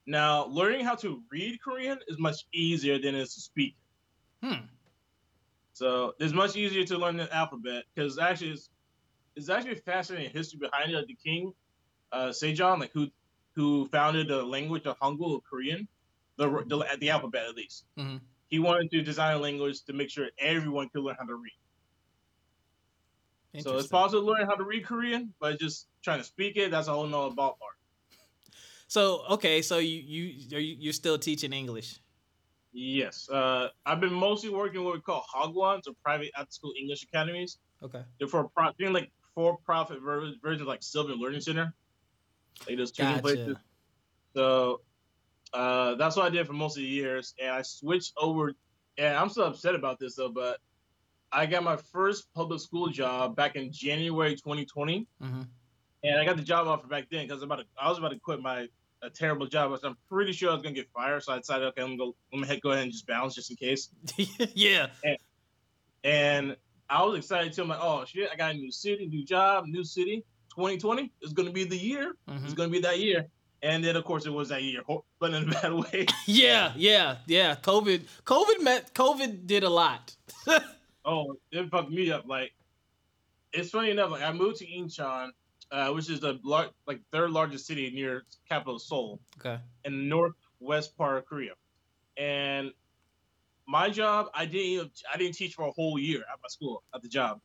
Now, 0.06 0.46
learning 0.46 0.85
how 0.85 0.94
to 0.96 1.23
read 1.31 1.61
Korean 1.62 1.99
is 2.08 2.19
much 2.19 2.46
easier 2.52 2.99
than 2.99 3.14
it 3.14 3.20
is 3.20 3.35
to 3.35 3.41
speak. 3.41 3.76
Hmm. 4.43 4.67
So 5.75 6.14
it's 6.19 6.32
much 6.32 6.56
easier 6.56 6.85
to 6.85 6.99
learn 6.99 7.17
the 7.17 7.32
alphabet 7.35 7.85
because 7.94 8.19
actually 8.19 8.52
it's, 8.52 8.70
it's 9.37 9.49
actually 9.49 9.73
a 9.73 9.76
fascinating 9.76 10.31
history 10.32 10.58
behind 10.61 10.91
it. 10.93 10.96
Like 10.96 11.06
the 11.06 11.17
king, 11.17 11.52
uh, 12.12 12.29
Sejong, 12.29 12.81
like 12.81 12.93
who 12.93 13.08
who 13.55 13.87
founded 13.87 14.29
the 14.29 14.43
language 14.43 14.87
of 14.87 14.99
Hangul, 14.99 15.37
of 15.37 15.44
Korean, 15.44 15.87
the 16.37 16.49
the, 16.67 16.85
the 16.99 17.11
alphabet 17.11 17.46
at 17.49 17.55
least. 17.55 17.85
Mhm. 17.99 18.20
He 18.55 18.61
wanted 18.61 18.89
to 18.93 19.03
design 19.03 19.35
a 19.35 19.39
language 19.41 19.83
to 19.83 19.93
make 19.93 20.09
sure 20.09 20.29
everyone 20.39 20.89
could 20.91 21.03
learn 21.03 21.17
how 21.19 21.27
to 21.27 21.35
read. 21.35 21.59
So 23.61 23.77
it's 23.79 23.89
possible 23.89 24.21
to 24.21 24.27
learn 24.29 24.47
how 24.47 24.55
to 24.55 24.62
read 24.62 24.85
Korean, 24.87 25.35
but 25.41 25.59
just 25.59 25.89
trying 26.05 26.19
to 26.19 26.25
speak 26.25 26.56
it, 26.56 26.71
that's 26.71 26.87
a 26.87 26.93
whole 26.93 27.09
nother 27.09 27.35
ballpark. 27.35 27.75
So, 28.87 29.25
okay, 29.31 29.61
so 29.61 29.79
you 29.79 29.97
you 29.97 30.56
are 30.56 30.61
you 30.61 30.77
you're 30.79 30.93
still 30.93 31.19
teaching 31.19 31.53
English? 31.53 31.99
Yes, 32.73 33.29
uh, 33.29 33.71
I've 33.85 33.99
been 33.99 34.15
mostly 34.15 34.51
working 34.51 34.85
what 34.85 34.95
we 34.95 35.01
call 35.01 35.27
Hagwons 35.35 35.89
or 35.89 35.95
private 36.05 36.31
after-school 36.39 36.75
English 36.79 37.03
academies. 37.03 37.59
Okay. 37.83 38.05
They're 38.21 38.29
for 38.29 38.49
pro- 38.51 38.71
being 38.79 38.93
like 38.93 39.11
for-profit 39.35 39.99
versions 40.01 40.62
like 40.62 40.85
Sylvan 40.85 41.19
Learning 41.19 41.41
Center. 41.41 41.75
Like 42.69 42.77
those 42.77 42.93
tutoring 42.93 43.19
places. 43.19 43.56
So 44.33 44.81
uh, 45.55 45.95
that's 45.95 46.17
what 46.17 46.27
I 46.27 46.31
did 46.31 46.47
for 46.47 46.53
most 46.53 46.77
of 46.77 46.83
the 46.83 46.89
years, 46.89 47.35
and 47.41 47.51
I 47.51 47.62
switched 47.62 48.12
over. 48.19 48.53
And 48.99 49.17
I'm 49.17 49.29
still 49.29 49.45
upset 49.45 49.75
about 49.75 49.99
this 49.99 50.17
though, 50.17 50.29
but 50.29 50.59
I 51.33 51.47
got 51.47 51.65
my 51.65 51.77
first 51.77 52.33
public 52.35 52.61
school 52.61 52.89
job 52.89 53.35
back 53.35 53.56
in 53.56 53.73
January 53.73 54.35
2020, 54.37 55.06
hmm 55.21 55.43
and 56.05 56.21
I 56.21 56.25
got 56.27 56.37
the 56.37 56.43
job 56.43 56.67
offer 56.67 56.87
back 56.87 57.06
then 57.11 57.27
because 57.27 57.43
about 57.43 57.61
to, 57.61 57.65
I 57.81 57.89
was 57.89 57.97
about 57.97 58.11
to 58.11 58.19
quit 58.19 58.39
my 58.43 58.69
a 59.03 59.09
terrible 59.11 59.47
job. 59.47 59.77
So 59.81 59.89
I'm 59.89 59.97
pretty 60.09 60.33
sure 60.33 60.51
I 60.51 60.55
was 60.55 60.62
gonna 60.62 60.75
get 60.75 60.89
fired, 60.93 61.23
so 61.23 61.33
I 61.33 61.39
decided, 61.39 61.67
okay, 61.69 61.83
I'm 61.83 61.97
gonna 61.97 62.11
go, 62.11 62.17
I'm 62.33 62.43
gonna 62.43 62.61
go 62.61 62.71
ahead 62.73 62.85
and 62.85 62.93
just 62.93 63.06
bounce 63.06 63.35
just 63.35 63.51
in 63.51 63.56
case. 63.56 63.89
yeah. 64.55 64.89
And 66.03 66.56
I 66.91 67.03
was 67.03 67.19
excited 67.19 67.53
too. 67.53 67.62
I'm 67.62 67.69
like, 67.69 67.79
oh 67.81 68.05
shit, 68.05 68.29
I 68.33 68.37
got 68.37 68.55
a 68.55 68.55
new 68.55 68.71
city, 68.71 69.06
new 69.06 69.25
job, 69.25 69.67
new 69.67 69.85
city. 69.85 70.25
2020 70.51 71.11
is 71.23 71.33
gonna 71.33 71.51
be 71.51 71.65
the 71.65 71.77
year. 71.77 72.15
Mhm. 72.29 72.44
It's 72.44 72.55
gonna 72.55 72.70
be 72.70 72.81
that 72.81 73.01
year. 73.01 73.27
And 73.65 73.83
then 73.83 73.97
of 73.97 74.05
course 74.05 74.27
it 74.27 74.31
was 74.33 74.51
that 74.51 74.63
year, 74.63 74.83
but 75.19 75.33
in 75.35 75.49
a 75.49 75.53
bad 75.61 75.73
way. 75.73 76.06
Yeah, 76.27 76.73
yeah, 76.77 77.17
yeah. 77.27 77.56
COVID, 77.56 78.03
COVID 78.25 78.63
met. 78.63 78.94
COVID 78.94 79.47
did 79.47 79.65
a 79.65 79.71
lot. 79.71 80.15
Oh, 81.06 81.37
it 81.53 81.69
fucked 81.71 81.91
me 81.91 82.11
up. 82.11 82.25
Like, 82.27 82.53
it's 83.53 83.69
funny 83.69 83.91
enough. 83.91 84.11
Like, 84.11 84.23
I 84.23 84.33
moved 84.33 84.56
to 84.61 84.67
Incheon, 84.67 85.33
uh, 85.71 85.91
which 85.93 86.09
is 86.09 86.21
the 86.21 86.41
lar- 86.43 86.71
like 86.87 87.01
third 87.13 87.31
largest 87.31 87.67
city 87.67 87.91
near 87.91 88.25
capital 88.49 88.79
Seoul 88.79 89.21
okay. 89.39 89.59
in 89.85 90.09
northwest 90.09 90.97
part 90.97 91.19
of 91.19 91.27
Korea. 91.27 91.53
And 92.17 92.73
my 93.69 93.91
job, 93.91 94.29
I 94.33 94.47
didn't 94.47 94.67
even, 94.75 94.91
I 95.13 95.19
didn't 95.19 95.35
teach 95.35 95.53
for 95.55 95.67
a 95.69 95.73
whole 95.73 95.99
year 95.99 96.21
at 96.21 96.39
my 96.43 96.49
school 96.49 96.83
at 96.94 97.03
the 97.03 97.09
job. 97.09 97.39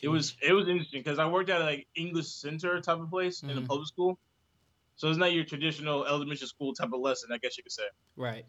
It 0.00 0.06
was 0.06 0.36
it 0.40 0.52
was 0.52 0.68
interesting 0.68 1.00
because 1.02 1.18
I 1.18 1.26
worked 1.26 1.50
at 1.50 1.60
like 1.60 1.88
English 1.96 2.28
center 2.28 2.80
type 2.80 3.00
of 3.00 3.10
place 3.10 3.42
in 3.42 3.50
a 3.50 3.54
Mhm. 3.62 3.66
public 3.66 3.88
school, 3.88 4.16
so 5.02 5.08
it's 5.08 5.18
not 5.18 5.32
your 5.32 5.42
traditional 5.42 6.06
elementary 6.06 6.46
school 6.46 6.72
type 6.72 6.90
of 6.94 7.00
lesson. 7.00 7.30
I 7.32 7.38
guess 7.38 7.58
you 7.58 7.64
could 7.64 7.72
say. 7.72 7.82
right. 8.14 8.44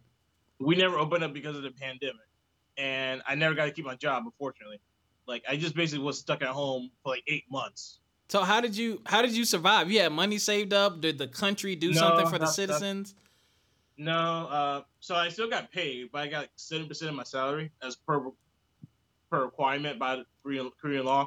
we 0.59 0.75
never 0.75 0.99
opened 0.99 1.23
up 1.23 1.33
because 1.33 1.57
of 1.57 1.63
the 1.63 1.71
pandemic, 1.71 2.29
and 2.77 3.23
I 3.27 3.33
never 3.33 3.55
got 3.55 3.65
to 3.65 3.71
keep 3.71 3.85
my 3.85 3.95
job. 3.95 4.21
Unfortunately, 4.23 4.79
like 5.27 5.41
I 5.49 5.55
just 5.57 5.75
basically 5.75 6.05
was 6.05 6.19
stuck 6.19 6.43
at 6.43 6.49
home 6.49 6.91
for 7.01 7.09
like 7.09 7.23
eight 7.27 7.45
months. 7.49 8.01
So 8.29 8.41
how 8.41 8.61
did 8.61 8.77
you 8.77 9.01
how 9.07 9.23
did 9.23 9.31
you 9.31 9.45
survive? 9.45 9.89
You 9.89 10.01
had 10.01 10.11
money 10.11 10.37
saved 10.37 10.73
up. 10.73 11.01
Did 11.01 11.17
the 11.17 11.27
country 11.27 11.75
do 11.75 11.89
No, 11.89 11.93
something 11.95 12.27
for 12.27 12.37
the 12.37 12.45
citizens? 12.45 13.15
No, 13.97 14.47
uh, 14.47 14.81
so 14.99 15.15
I 15.15 15.29
still 15.29 15.49
got 15.49 15.71
paid, 15.71 16.09
but 16.11 16.21
I 16.21 16.27
got 16.27 16.49
seven 16.55 16.87
percent 16.87 17.09
of 17.09 17.15
my 17.15 17.23
salary 17.23 17.71
as 17.81 17.95
per 17.95 18.29
per 19.31 19.45
requirement 19.45 19.97
by 19.97 20.17
the 20.17 20.25
Korean 20.43 20.69
Korean 20.79 21.05
law. 21.05 21.25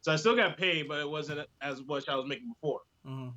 So 0.00 0.12
I 0.12 0.16
still 0.16 0.34
got 0.34 0.58
paid, 0.58 0.88
but 0.88 0.98
it 0.98 1.08
wasn't 1.08 1.46
as 1.62 1.84
much 1.86 2.08
I 2.08 2.16
was 2.16 2.26
making 2.26 2.48
before. 2.48 2.80
Mhm. 3.06 3.32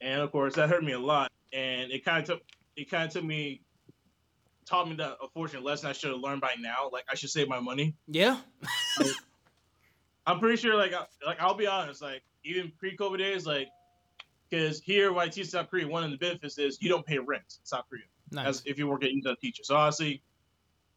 And 0.00 0.20
of 0.20 0.32
course, 0.32 0.54
that 0.54 0.68
hurt 0.68 0.82
me 0.84 0.92
a 0.92 0.98
lot. 0.98 1.30
And 1.52 1.90
it 1.90 2.04
kind 2.04 2.18
of 2.22 2.24
took 2.26 2.42
it 2.76 2.90
kind 2.90 3.04
of 3.06 3.12
took 3.12 3.24
me 3.24 3.62
taught 4.66 4.88
me 4.88 4.94
that 4.96 5.16
unfortunate 5.20 5.64
lesson 5.64 5.88
I 5.88 5.92
should 5.92 6.10
have 6.12 6.20
learned 6.20 6.40
by 6.40 6.54
now. 6.58 6.88
Like 6.92 7.04
I 7.10 7.14
should 7.16 7.30
save 7.30 7.48
my 7.48 7.60
money. 7.60 7.94
Yeah. 8.06 8.38
I'm 10.26 10.38
pretty 10.38 10.56
sure, 10.56 10.76
like, 10.76 10.92
I- 10.94 11.06
like 11.26 11.40
I'll 11.40 11.54
be 11.54 11.66
honest, 11.66 12.02
like 12.02 12.22
even 12.44 12.70
pre-COVID 12.78 13.18
days, 13.18 13.46
like, 13.46 13.68
because 14.48 14.80
here 14.80 15.12
when 15.12 15.26
I 15.26 15.28
teach 15.28 15.48
South 15.48 15.70
Korea, 15.70 15.86
one 15.88 16.04
of 16.04 16.10
the 16.10 16.16
benefits 16.16 16.58
is 16.58 16.78
you 16.80 16.88
don't 16.88 17.04
pay 17.06 17.18
rent 17.18 17.42
in 17.60 17.64
South 17.64 17.84
Korea 17.88 18.02
Nice. 18.30 18.46
as 18.46 18.62
if 18.66 18.78
you 18.78 18.86
work 18.86 19.02
at 19.04 19.10
a 19.10 19.36
teacher. 19.36 19.62
So 19.64 19.76
honestly, 19.76 20.22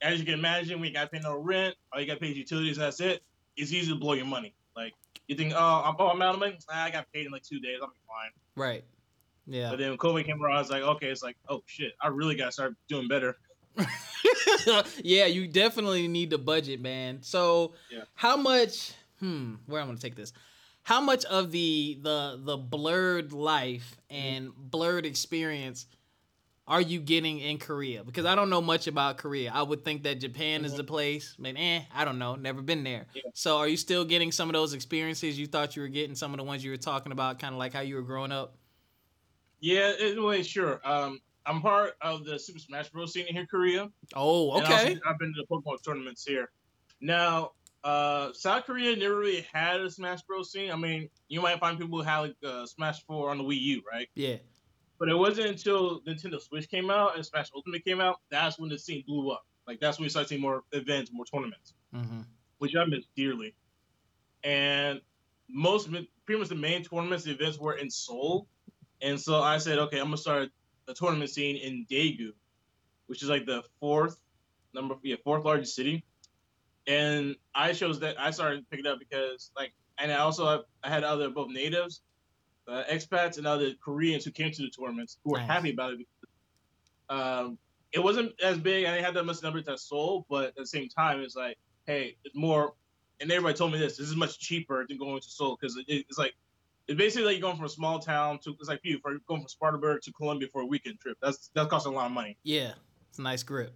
as 0.01 0.19
you 0.19 0.25
can 0.25 0.33
imagine, 0.35 0.79
we 0.79 0.91
got 0.91 1.03
to 1.03 1.07
pay 1.07 1.19
no 1.19 1.35
rent, 1.37 1.75
all 1.91 1.99
you 2.01 2.07
got 2.07 2.15
to 2.15 2.19
pay 2.19 2.29
is 2.31 2.37
utilities, 2.37 2.77
and 2.77 2.85
that's 2.85 2.99
it. 2.99 3.23
It's 3.55 3.71
easy 3.71 3.91
to 3.91 3.95
blow 3.99 4.13
your 4.13 4.25
money. 4.25 4.53
Like 4.75 4.93
you 5.27 5.35
think, 5.35 5.53
oh, 5.55 5.81
I'm, 5.85 5.95
oh, 5.99 6.07
I'm 6.09 6.21
out 6.21 6.33
of 6.35 6.39
money. 6.39 6.57
I 6.69 6.89
got 6.91 7.05
paid 7.13 7.25
in 7.25 7.31
like 7.31 7.43
two 7.43 7.59
days. 7.59 7.77
I'll 7.81 7.87
be 7.87 7.93
fine. 8.07 8.31
Right. 8.55 8.83
Yeah. 9.47 9.69
But 9.71 9.79
then 9.79 9.89
when 9.89 9.97
COVID 9.97 10.25
came 10.25 10.41
around, 10.43 10.55
I 10.55 10.59
was 10.59 10.69
like, 10.69 10.83
okay, 10.83 11.07
it's 11.07 11.23
like, 11.23 11.37
oh 11.49 11.63
shit, 11.65 11.93
I 12.01 12.07
really 12.07 12.35
gotta 12.35 12.51
start 12.51 12.75
doing 12.87 13.07
better. 13.07 13.37
yeah, 15.03 15.25
you 15.25 15.47
definitely 15.47 16.07
need 16.07 16.29
the 16.29 16.37
budget, 16.37 16.81
man. 16.81 17.19
So, 17.21 17.73
Yeah. 17.91 18.03
how 18.13 18.37
much? 18.37 18.93
Hmm, 19.19 19.55
where 19.65 19.81
I'm 19.81 19.87
gonna 19.87 19.99
take 19.99 20.15
this? 20.15 20.33
How 20.83 20.99
much 21.01 21.23
of 21.25 21.51
the 21.51 21.97
the 22.01 22.39
the 22.43 22.57
Blerd 22.57 23.31
life 23.31 23.95
and 24.09 24.51
Blerd 24.69 25.05
experience 25.05 25.85
are 26.67 26.81
you 26.81 26.99
getting 26.99 27.39
in 27.39 27.57
Korea? 27.57 28.03
Because 28.03 28.25
I 28.25 28.35
don't 28.35 28.49
know 28.49 28.61
much 28.61 28.87
about 28.87 29.17
Korea. 29.17 29.51
I 29.53 29.61
would 29.61 29.83
think 29.83 30.03
that 30.03 30.15
Japan 30.21 30.63
is 30.63 30.73
Mhm. 30.73 30.77
the 30.77 30.83
place, 30.85 31.35
but 31.37 31.55
eh, 31.57 31.81
I 31.93 32.05
don't 32.05 32.17
know. 32.17 32.35
Never 32.35 32.61
been 32.61 32.83
there. 32.83 33.07
Yeah. 33.13 33.21
So, 33.33 33.57
are 33.57 33.67
you 33.67 33.75
still 33.77 34.05
getting 34.05 34.31
some 34.31 34.49
of 34.49 34.53
those 34.53 34.73
experiences 34.73 35.37
you 35.37 35.47
thought 35.47 35.75
you 35.75 35.81
were 35.81 35.87
getting? 35.89 36.15
Some 36.15 36.31
of 36.33 36.37
the 36.37 36.43
ones 36.43 36.63
you 36.63 36.71
were 36.71 36.77
talking 36.77 37.11
about, 37.11 37.39
kind 37.39 37.53
of 37.53 37.59
like 37.59 37.73
how 37.73 37.81
you 37.81 37.95
were 37.95 38.01
growing 38.01 38.31
up. 38.31 38.55
Yeah, 39.59 39.93
anyway, 39.99 40.43
sure. 40.43 40.79
Um, 40.85 41.19
I'm 41.45 41.61
part 41.61 41.95
of 42.01 42.23
the 42.25 42.39
Super 42.39 42.59
Smash 42.59 42.89
Bros. 42.89 43.11
scene 43.13 43.27
here 43.27 43.41
in 43.41 43.47
Korea. 43.47 43.89
Oh, 44.15 44.51
okay. 44.61 44.97
I've 45.05 45.19
been 45.19 45.33
to 45.33 45.41
the 45.41 45.47
Pokemon 45.49 45.83
tournaments 45.83 46.25
here. 46.25 46.51
Now, 47.01 47.51
uh, 47.83 48.31
South 48.31 48.63
Korea 48.65 48.95
never 48.95 49.17
really 49.17 49.45
had 49.53 49.81
a 49.81 49.89
Smash 49.91 50.21
Bros. 50.21 50.51
scene. 50.51 50.71
I 50.71 50.77
mean, 50.77 51.09
you 51.27 51.41
might 51.41 51.59
find 51.59 51.77
people 51.77 51.97
who 51.97 52.03
had 52.03 52.19
like 52.19 52.35
uh, 52.45 52.65
Smash 52.65 53.03
4 53.05 53.29
on 53.31 53.37
the 53.37 53.43
Wii 53.43 53.59
U, 53.59 53.83
right? 53.91 54.07
Yeah. 54.15 54.37
But 54.99 55.09
it 55.09 55.15
wasn't 55.15 55.47
until 55.47 56.01
Nintendo 56.01 56.39
Switch 56.41 56.69
came 56.69 56.89
out 56.89 57.15
and 57.15 57.25
Smash 57.25 57.49
Ultimate 57.55 57.83
came 57.83 57.99
out 57.99 58.17
that's 58.29 58.57
when 58.59 58.69
the 58.69 58.77
scene 58.77 59.03
blew 59.05 59.31
up. 59.31 59.45
Like 59.67 59.79
that's 59.79 59.97
when 59.97 60.05
we 60.05 60.09
started 60.09 60.29
seeing 60.29 60.41
more 60.41 60.63
events, 60.71 61.11
more 61.13 61.25
tournaments, 61.25 61.73
Mm-hmm. 61.93 62.21
which 62.59 62.75
I 62.75 62.85
miss 62.85 63.05
dearly. 63.15 63.55
And 64.43 65.01
most, 65.49 65.89
pretty 66.25 66.39
much 66.39 66.49
the 66.49 66.55
main 66.55 66.83
tournaments, 66.83 67.23
the 67.23 67.31
events 67.31 67.57
were 67.59 67.73
in 67.73 67.89
Seoul, 67.89 68.47
and 69.01 69.19
so 69.19 69.41
I 69.41 69.57
said, 69.57 69.79
okay, 69.79 69.99
I'm 69.99 70.05
gonna 70.05 70.17
start 70.17 70.49
a 70.87 70.93
tournament 70.93 71.29
scene 71.29 71.55
in 71.57 71.85
Daegu, 71.89 72.31
which 73.07 73.21
is 73.23 73.29
like 73.29 73.45
the 73.45 73.63
fourth 73.79 74.17
number, 74.73 74.95
yeah, 75.03 75.15
fourth 75.23 75.45
largest 75.45 75.75
city. 75.75 76.03
And 76.87 77.35
I 77.55 77.73
chose 77.73 77.99
that 78.01 78.19
I 78.19 78.31
started 78.31 78.69
picking 78.69 78.87
up 78.87 78.99
because 78.99 79.51
like, 79.55 79.73
and 79.97 80.11
I 80.11 80.17
also 80.17 80.63
I 80.83 80.89
had 80.89 81.03
other 81.03 81.29
both 81.29 81.49
natives, 81.49 82.01
uh, 82.67 82.83
expats, 82.89 83.37
and 83.37 83.45
other 83.47 83.73
Koreans 83.83 84.23
who 84.25 84.31
came 84.31 84.51
to 84.51 84.61
the 84.61 84.69
tournaments 84.69 85.17
who 85.23 85.31
were 85.31 85.39
Nice. 85.39 85.47
happy 85.47 85.71
about 85.71 85.93
it. 85.93 85.99
Um, 87.09 87.57
it 87.91 87.99
wasn't 88.03 88.33
as 88.41 88.57
big. 88.57 88.85
I 88.85 88.91
didn't 88.91 89.05
have 89.05 89.13
that 89.15 89.25
much 89.25 89.43
numbers 89.43 89.67
as 89.67 89.83
Seoul, 89.83 90.25
but 90.29 90.45
at 90.45 90.55
the 90.55 90.65
same 90.65 90.89
time, 90.89 91.19
it's 91.19 91.35
like, 91.35 91.57
hey, 91.85 92.15
it's 92.23 92.35
more. 92.35 92.73
And 93.19 93.31
everybody 93.31 93.55
told 93.55 93.71
me 93.71 93.77
this. 93.77 93.97
This 93.97 94.09
is 94.09 94.15
much 94.15 94.39
cheaper 94.39 94.85
than 94.87 94.97
going 94.97 95.21
to 95.21 95.29
Seoul 95.29 95.57
because 95.59 95.77
it, 95.77 95.85
it's 95.87 96.17
like 96.17 96.33
it's 96.87 96.97
basically 96.97 97.25
like 97.25 97.33
you're 97.35 97.41
going 97.41 97.55
from 97.55 97.65
a 97.65 97.69
small 97.69 97.99
town 97.99 98.39
to 98.39 98.51
it's 98.59 98.67
like 98.67 98.79
you 98.83 98.99
for 98.99 99.13
going 99.27 99.41
from 99.41 99.47
Spartanburg 99.47 100.01
to 100.01 100.11
Columbia 100.11 100.47
for 100.51 100.61
a 100.61 100.65
weekend 100.65 100.99
trip. 100.99 101.17
That's 101.21 101.49
that 101.53 101.69
costs 101.69 101.85
a 101.85 101.91
lot 101.91 102.07
of 102.07 102.11
money. 102.11 102.37
Yeah, 102.43 102.73
it's 103.09 103.19
a 103.19 103.21
nice 103.21 103.43
grip. 103.43 103.73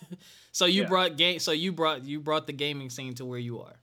so 0.52 0.66
you 0.66 0.82
Yeah. 0.82 0.88
brought 0.88 1.16
game. 1.16 1.40
So 1.40 1.50
you 1.52 1.72
brought 1.72 2.04
you 2.04 2.20
brought 2.20 2.46
the 2.46 2.52
gaming 2.52 2.90
scene 2.90 3.14
to 3.14 3.24
where 3.24 3.38
you 3.40 3.60
are. 3.60 3.74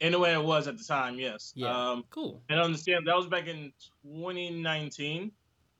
In 0.00 0.12
the 0.12 0.18
way 0.18 0.32
it 0.34 0.42
was 0.42 0.66
at 0.68 0.76
the 0.76 0.84
time, 0.84 1.18
yes. 1.18 1.52
Yeah. 1.54 1.68
Um, 1.90 2.04
Cool. 2.10 2.42
and 2.48 2.60
understand 2.60 3.06
that 3.06 3.16
was 3.16 3.26
back 3.26 3.46
in 3.46 3.72
2019, 4.02 5.30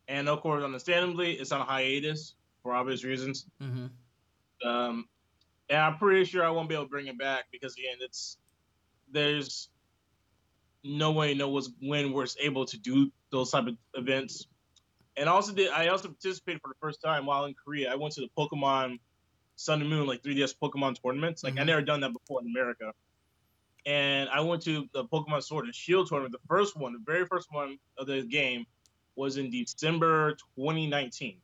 and 0.08 0.28
of 0.28 0.40
course, 0.40 0.62
understandably, 0.62 1.32
it's 1.32 1.52
on 1.52 1.66
hiatus 1.66 2.34
for 2.62 2.74
obvious 2.74 3.04
reasons. 3.04 3.46
Mm-hmm. 3.60 4.66
Um, 4.68 5.08
and 5.68 5.78
I'm 5.78 5.98
pretty 5.98 6.24
sure 6.24 6.44
I 6.44 6.50
won't 6.50 6.68
be 6.68 6.74
able 6.74 6.84
to 6.84 6.90
bring 6.90 7.08
it 7.08 7.18
back 7.18 7.46
because 7.50 7.74
again, 7.76 7.96
it's 8.00 8.38
there's 9.10 9.68
no 10.84 11.12
way 11.12 11.34
knows 11.34 11.70
when 11.80 12.12
we're 12.12 12.26
able 12.40 12.64
to 12.66 12.78
do 12.78 13.10
those 13.30 13.50
type 13.50 13.66
of 13.66 13.76
events. 13.94 14.46
And 15.16 15.28
I 15.28 15.32
also 15.32 15.52
did 15.52 15.70
I 15.70 15.88
also 15.88 16.08
participated 16.08 16.60
for 16.62 16.68
the 16.68 16.74
first 16.80 17.00
time 17.02 17.26
while 17.26 17.44
in 17.46 17.54
Korea. 17.54 17.90
I 17.92 17.94
went 17.96 18.14
to 18.14 18.20
the 18.20 18.28
Pokemon 18.38 18.98
Sun 19.56 19.80
and 19.80 19.88
Moon 19.90 20.06
like 20.06 20.22
3DS 20.22 20.54
Pokemon 20.62 20.96
tournaments. 21.02 21.42
Like 21.44 21.58
I 21.58 21.62
Mhm. 21.62 21.66
never 21.66 21.82
done 21.82 22.00
that 22.00 22.12
before 22.12 22.40
in 22.42 22.48
America. 22.48 22.92
And 23.86 24.28
I 24.30 24.40
went 24.40 24.62
to 24.62 24.88
the 24.92 25.04
Pokemon 25.04 25.42
Sword 25.42 25.66
and 25.66 25.74
Shield 25.74 26.08
tournament. 26.08 26.32
The 26.32 26.46
first 26.48 26.76
one, 26.76 26.92
the 26.92 27.02
very 27.04 27.26
first 27.26 27.48
one 27.50 27.78
of 27.98 28.06
the 28.06 28.22
game, 28.22 28.64
was 29.16 29.36
in 29.36 29.50
December 29.50 30.32
2019. 30.56 31.36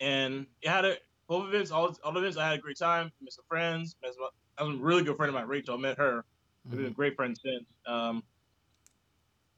And 0.00 0.46
it 0.62 0.68
had 0.68 0.84
a 0.84 0.96
both 1.28 1.48
events, 1.48 1.70
all, 1.70 1.96
all 2.04 2.16
events. 2.16 2.36
I 2.36 2.48
had 2.48 2.58
a 2.58 2.62
great 2.62 2.78
time. 2.78 3.10
Met 3.20 3.32
some 3.32 3.44
friends. 3.48 3.96
Met 4.02 4.14
some, 4.14 4.28
I 4.58 4.62
was 4.62 4.76
a 4.76 4.78
really 4.78 5.02
good 5.02 5.16
friend 5.16 5.28
of 5.28 5.34
mine, 5.34 5.48
Rachel. 5.48 5.74
I 5.74 5.78
met 5.78 5.98
her. 5.98 6.24
We've 6.70 6.82
been 6.82 6.92
great 6.92 7.16
friends 7.16 7.40
since. 7.44 7.64
Um, 7.86 8.22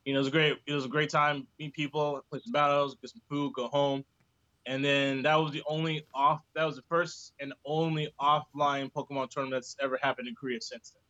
you 0.05 0.13
know, 0.13 0.19
it 0.19 0.23
was 0.23 0.29
a 0.29 0.31
great. 0.31 0.57
It 0.67 0.73
was 0.73 0.85
a 0.85 0.89
great 0.89 1.11
time. 1.11 1.47
Meet 1.59 1.75
people, 1.75 2.23
play 2.31 2.41
some 2.43 2.53
battles, 2.53 2.97
get 3.01 3.11
some 3.11 3.23
food, 3.29 3.53
go 3.55 3.69
home, 3.69 4.05
and 4.67 4.85
then 4.85 5.23
that 5.23 5.37
was 5.37 5.53
the 5.53 5.63
only 5.67 6.07
off. 6.15 6.41
That 6.55 6.65
was 6.65 6.77
the 6.77 6.83
first 6.89 7.33
and 7.41 7.53
only 7.65 8.13
offline 8.21 8.93
Pokemon 8.93 9.31
tournament 9.31 9.63
that's 9.63 9.77
ever 9.81 9.99
happened 10.03 10.29
in 10.29 10.35
Korea 10.35 10.61
since 10.61 10.91
then. 10.91 11.03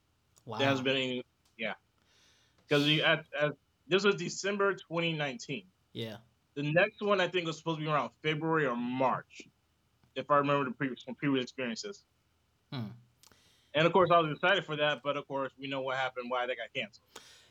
Wow. 0.48 0.56
There 0.56 0.66
hasn't 0.66 0.86
been 0.86 0.96
any. 0.96 1.24
Yeah, 1.58 1.74
because 2.66 2.86
this 3.86 4.02
was 4.02 4.14
December 4.16 4.72
2019. 4.72 5.64
yeah. 5.92 6.16
The 6.54 6.62
next 6.64 7.00
one 7.02 7.20
I 7.20 7.28
think 7.28 7.46
was 7.46 7.56
supposed 7.56 7.78
to 7.78 7.84
be 7.84 7.90
around 7.90 8.10
February 8.20 8.66
or 8.66 8.74
March, 8.74 9.42
if 10.16 10.28
I 10.28 10.38
remember 10.38 10.64
the 10.64 10.72
previous 10.72 11.04
from 11.04 11.14
previous 11.14 11.44
experiences. 11.44 12.02
Hmm. 12.72 12.86
And 13.74 13.86
of 13.86 13.92
course, 13.92 14.10
I 14.12 14.18
was 14.18 14.32
excited 14.32 14.64
for 14.64 14.74
that, 14.74 15.02
but 15.04 15.16
of 15.16 15.28
course, 15.28 15.52
we 15.60 15.68
know 15.68 15.82
what 15.82 15.96
happened, 15.98 16.28
why 16.30 16.46
they 16.46 16.56
got 16.56 16.72
canceled. 16.74 17.04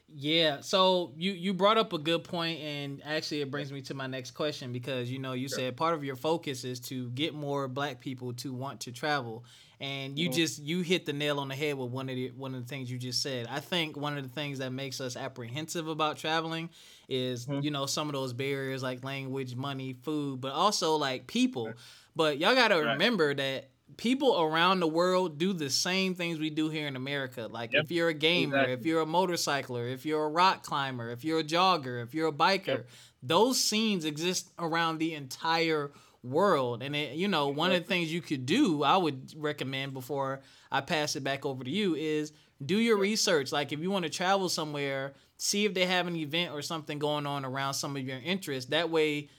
Yeah, 0.09 0.61
so 0.61 1.11
you 1.17 1.33
you 1.33 1.53
brought 1.53 1.77
up 1.77 1.91
a 1.91 1.97
good 1.97 2.23
point, 2.23 2.61
and 2.61 3.01
actually 3.03 3.41
it 3.41 3.51
brings 3.51 3.73
me 3.73 3.81
to 3.83 3.93
my 3.93 4.07
next 4.07 4.31
question 4.31 4.71
because 4.71 5.11
you 5.11 5.19
know 5.19 5.33
you 5.33 5.49
Sure. 5.49 5.57
said 5.57 5.75
part 5.75 5.93
of 5.93 6.03
your 6.03 6.15
focus 6.15 6.63
is 6.63 6.79
to 6.81 7.09
get 7.11 7.33
more 7.33 7.67
Black 7.67 7.99
people 7.99 8.31
to 8.35 8.53
want 8.53 8.79
to 8.81 8.93
travel, 8.93 9.43
and 9.81 10.17
you 10.17 10.29
Mhm. 10.29 10.33
just 10.35 10.59
you 10.63 10.79
hit 10.79 11.05
the 11.05 11.11
nail 11.11 11.39
on 11.41 11.49
the 11.49 11.55
head 11.55 11.77
with 11.77 11.89
one 11.91 12.07
of 12.07 12.15
the 12.15 12.29
one 12.31 12.55
of 12.55 12.61
the 12.61 12.67
things 12.69 12.89
you 12.89 12.97
just 12.97 13.21
said. 13.21 13.47
I 13.49 13.59
think 13.59 13.97
one 13.97 14.17
of 14.17 14.23
the 14.23 14.29
things 14.29 14.59
that 14.59 14.71
makes 14.71 15.01
us 15.01 15.17
apprehensive 15.17 15.89
about 15.89 16.15
traveling 16.15 16.69
is 17.09 17.45
Mhm. 17.45 17.63
you 17.63 17.69
know 17.71 17.85
some 17.85 18.07
of 18.07 18.13
those 18.13 18.31
barriers 18.31 18.81
like 18.81 19.03
language, 19.03 19.55
money, 19.57 19.91
food, 19.91 20.39
but 20.39 20.53
also 20.53 20.95
like 20.95 21.27
people. 21.27 21.77
But 22.15 22.37
y'all 22.39 22.55
got 22.55 22.69
to 22.69 22.75
Right. 22.75 22.93
remember 22.93 23.33
that 23.33 23.71
people 23.95 24.39
around 24.39 24.79
the 24.81 24.87
world 24.87 25.37
do 25.37 25.53
the 25.53 25.69
same 25.69 26.13
things 26.13 26.39
we 26.39 26.49
do 26.49 26.69
here 26.69 26.87
in 26.87 26.95
America. 26.95 27.47
Like 27.49 27.73
Yep. 27.73 27.85
if 27.85 27.91
you're 27.91 28.09
a 28.09 28.13
gamer, 28.13 28.57
Exactly. 28.57 28.73
if 28.73 28.85
you're 28.85 29.01
a 29.01 29.05
motorcycler, 29.05 29.91
if 29.91 30.05
you're 30.05 30.25
a 30.25 30.29
rock 30.29 30.63
climber, 30.63 31.09
if 31.09 31.23
you're 31.23 31.39
a 31.39 31.43
jogger, 31.43 32.03
if 32.03 32.13
you're 32.13 32.27
a 32.27 32.33
biker, 32.33 32.67
Yep. 32.67 32.89
those 33.23 33.59
scenes 33.63 34.05
exist 34.05 34.51
around 34.59 34.97
the 34.97 35.13
entire 35.13 35.91
world. 36.21 36.83
And 36.83 36.95
it, 36.95 37.15
you 37.15 37.27
know, 37.27 37.47
one 37.47 37.71
of 37.71 37.81
the 37.81 37.87
things 37.87 38.11
you 38.11 38.21
could 38.21 38.45
do, 38.45 38.83
I 38.83 38.97
would 38.97 39.33
recommend 39.37 39.93
before 39.93 40.41
I 40.71 40.81
pass 40.81 41.15
it 41.15 41.23
back 41.23 41.45
over 41.45 41.63
to 41.63 41.69
you 41.69 41.95
is 41.95 42.33
do 42.63 42.77
your 42.77 42.97
research. 42.97 43.51
Like 43.51 43.71
if 43.71 43.79
you 43.79 43.89
want 43.89 44.03
to 44.03 44.09
travel 44.09 44.49
somewhere, 44.49 45.13
see 45.37 45.65
if 45.65 45.73
they 45.73 45.85
have 45.85 46.07
an 46.07 46.15
event 46.15 46.51
or 46.53 46.61
something 46.61 46.99
going 46.99 47.25
on 47.25 47.45
around 47.45 47.75
some 47.75 47.95
of 47.95 48.03
your 48.03 48.19
interests. 48.19 48.69
That 48.71 48.89
way 48.89 49.29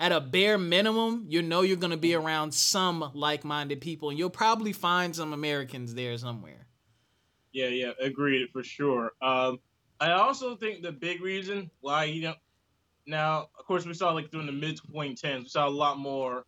at 0.00 0.12
a 0.12 0.20
bare 0.20 0.58
minimum, 0.58 1.26
you 1.28 1.42
know 1.42 1.62
you're 1.62 1.76
going 1.76 1.90
to 1.90 1.96
be 1.96 2.14
around 2.14 2.52
some 2.52 3.10
like-minded 3.14 3.80
people 3.80 4.10
and 4.10 4.18
you'll 4.18 4.30
probably 4.30 4.72
find 4.72 5.14
some 5.14 5.32
Americans 5.32 5.94
there 5.94 6.16
somewhere. 6.18 6.66
Yeah, 7.52 7.68
yeah, 7.68 7.92
agreed 8.00 8.48
for 8.52 8.64
sure. 8.64 9.12
Um, 9.22 9.58
I 10.00 10.12
also 10.12 10.56
think 10.56 10.82
the 10.82 10.92
big 10.92 11.22
reason 11.22 11.70
why 11.80 12.04
you 12.04 12.22
know, 12.22 12.34
now 13.06 13.48
of 13.58 13.64
course 13.66 13.86
we 13.86 13.94
saw 13.94 14.12
like 14.12 14.30
during 14.30 14.46
the 14.46 14.52
mid 14.52 14.78
2010s, 14.78 15.42
we 15.42 15.48
saw 15.48 15.68
a 15.68 15.70
lot 15.70 15.98
more 15.98 16.46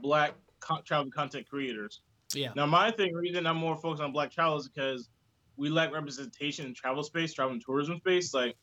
black 0.00 0.34
co- 0.60 0.80
travel 0.82 1.10
content 1.10 1.48
creators. 1.48 2.00
Yeah. 2.32 2.52
Now 2.56 2.66
my 2.66 2.90
thing, 2.90 3.12
reason 3.14 3.46
I'm 3.46 3.56
more 3.56 3.76
focused 3.76 4.02
on 4.02 4.12
black 4.12 4.30
travel 4.30 4.56
is 4.56 4.68
because 4.68 5.10
we 5.56 5.68
lack 5.68 5.92
representation 5.92 6.66
in 6.66 6.74
travel 6.74 7.02
space, 7.02 7.34
travel 7.34 7.52
and 7.52 7.62
tourism 7.62 7.98
space. 7.98 8.32
Like 8.32 8.56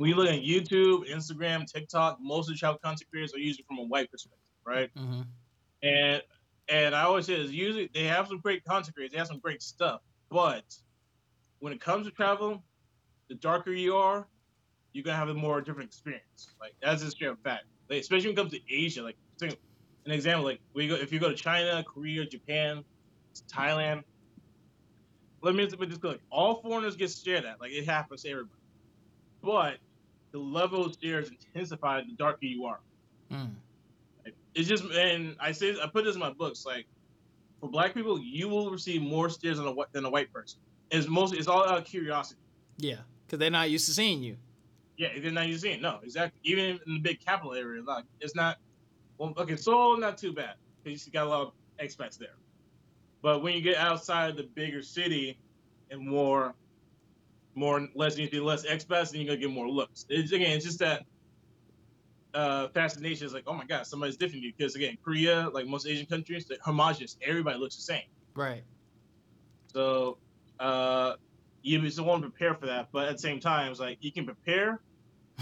when 0.00 0.08
you 0.08 0.16
look 0.16 0.30
at 0.30 0.40
YouTube, 0.40 1.10
Instagram, 1.10 1.70
TikTok, 1.70 2.16
most 2.22 2.48
of 2.48 2.54
the 2.54 2.58
travel 2.58 2.80
content 2.82 3.04
creators 3.10 3.34
are 3.34 3.38
usually 3.38 3.66
from 3.68 3.80
a 3.80 3.82
white 3.82 4.10
perspective, 4.10 4.40
right? 4.64 4.88
hmm 4.96 5.20
And 5.82 6.22
and 6.70 6.94
I 6.94 7.02
always 7.02 7.26
say 7.26 7.34
is 7.34 7.52
usually 7.52 7.90
they 7.92 8.04
have 8.04 8.26
some 8.26 8.38
great 8.38 8.64
content 8.64 8.94
creators, 8.94 9.12
they 9.12 9.18
have 9.18 9.26
some 9.26 9.40
great 9.40 9.60
stuff, 9.60 10.00
but 10.30 10.64
when 11.58 11.74
it 11.74 11.82
comes 11.82 12.06
to 12.06 12.12
travel, 12.12 12.64
the 13.28 13.34
darker 13.34 13.72
you 13.72 13.94
are, 13.94 14.26
you're 14.94 15.04
gonna 15.04 15.18
have 15.18 15.28
a 15.28 15.34
more 15.34 15.60
different 15.60 15.90
experience. 15.90 16.54
Like 16.58 16.72
that's 16.80 17.02
just 17.02 17.16
straight 17.16 17.36
fact. 17.44 17.64
Like, 17.90 18.00
especially 18.00 18.28
when 18.28 18.38
it 18.38 18.40
comes 18.40 18.52
to 18.52 18.74
Asia. 18.74 19.02
Like 19.02 19.18
an 19.42 20.12
example, 20.12 20.46
like 20.46 20.60
we 20.72 20.88
go 20.88 20.94
if 20.94 21.12
you 21.12 21.20
go 21.20 21.28
to 21.28 21.36
China, 21.36 21.84
Korea, 21.84 22.24
Japan, 22.24 22.82
Thailand. 23.52 24.02
Let 25.42 25.54
me 25.54 25.66
just 25.66 26.00
go. 26.00 26.08
Like, 26.08 26.22
all 26.30 26.62
foreigners 26.62 26.96
get 26.96 27.10
stared 27.10 27.44
at. 27.44 27.60
Like 27.60 27.72
it 27.72 27.84
happens 27.84 28.22
to 28.22 28.30
everybody. 28.30 28.56
But 29.42 29.76
the 30.32 30.38
level 30.38 30.84
of 30.84 30.92
stares 30.94 31.30
intensified 31.30 32.04
the 32.08 32.14
darker 32.14 32.46
you 32.46 32.64
are. 32.64 32.80
Mm. 33.32 33.52
It's 34.54 34.68
just, 34.68 34.84
and 34.84 35.36
I 35.40 35.52
say, 35.52 35.76
I 35.80 35.86
put 35.86 36.04
this 36.04 36.14
in 36.14 36.20
my 36.20 36.32
books. 36.32 36.66
Like, 36.66 36.86
for 37.60 37.68
black 37.68 37.94
people, 37.94 38.20
you 38.20 38.48
will 38.48 38.70
receive 38.70 39.02
more 39.02 39.28
stares 39.28 39.58
than 39.58 39.66
a 39.66 39.74
than 39.92 40.04
a 40.04 40.10
white 40.10 40.32
person. 40.32 40.58
It's 40.90 41.08
mostly, 41.08 41.38
it's 41.38 41.46
all 41.46 41.68
out 41.68 41.78
of 41.78 41.84
curiosity. 41.84 42.40
Yeah, 42.78 42.96
because 43.26 43.38
they're 43.38 43.50
not 43.50 43.70
used 43.70 43.86
to 43.86 43.92
seeing 43.92 44.22
you. 44.22 44.36
Yeah, 44.96 45.08
they're 45.20 45.30
not 45.30 45.46
used 45.46 45.62
to 45.62 45.68
seeing. 45.68 45.82
No, 45.82 46.00
exactly. 46.02 46.40
Even 46.42 46.80
in 46.86 46.94
the 46.94 47.00
big 47.00 47.24
capital 47.24 47.54
area, 47.54 47.82
like 47.82 48.04
it's 48.20 48.34
not. 48.34 48.58
Well, 49.18 49.34
okay, 49.36 49.56
Seoul 49.56 49.98
not 49.98 50.16
too 50.18 50.32
bad 50.32 50.54
because 50.82 51.06
you 51.06 51.12
got 51.12 51.26
a 51.26 51.30
lot 51.30 51.42
of 51.42 51.52
expats 51.78 52.18
there. 52.18 52.36
But 53.22 53.42
when 53.42 53.54
you 53.54 53.60
get 53.60 53.76
outside 53.76 54.36
the 54.36 54.44
bigger 54.44 54.82
city 54.82 55.38
and 55.90 56.06
more, 56.06 56.54
more 57.54 57.88
less 57.94 58.16
you 58.16 58.28
see 58.28 58.40
less 58.40 58.64
expats, 58.64 59.10
then 59.10 59.20
you're 59.20 59.34
gonna 59.34 59.40
get 59.40 59.50
more 59.50 59.68
looks. 59.68 60.06
It's 60.08 60.32
again, 60.32 60.52
it's 60.52 60.64
just 60.64 60.78
that 60.78 61.02
uh, 62.34 62.68
fascination 62.68 63.26
is 63.26 63.34
like, 63.34 63.44
oh 63.46 63.54
my 63.54 63.64
god, 63.64 63.86
somebody's 63.86 64.16
different 64.16 64.44
because 64.56 64.74
again, 64.74 64.96
Korea, 65.04 65.48
like 65.52 65.66
most 65.66 65.86
Asian 65.86 66.06
countries, 66.06 66.46
they're 66.46 66.58
homogenous. 66.62 67.16
Everybody 67.26 67.58
looks 67.58 67.76
the 67.76 67.82
same. 67.82 68.04
Right. 68.34 68.62
So 69.72 70.18
uh, 70.58 71.14
you 71.62 71.80
just 71.80 72.00
want 72.00 72.22
to 72.22 72.30
prepare 72.30 72.54
for 72.54 72.66
that, 72.66 72.88
but 72.92 73.08
at 73.08 73.12
the 73.12 73.18
same 73.18 73.40
time, 73.40 73.70
it's 73.70 73.80
like 73.80 73.98
you 74.00 74.12
can 74.12 74.24
prepare, 74.24 74.80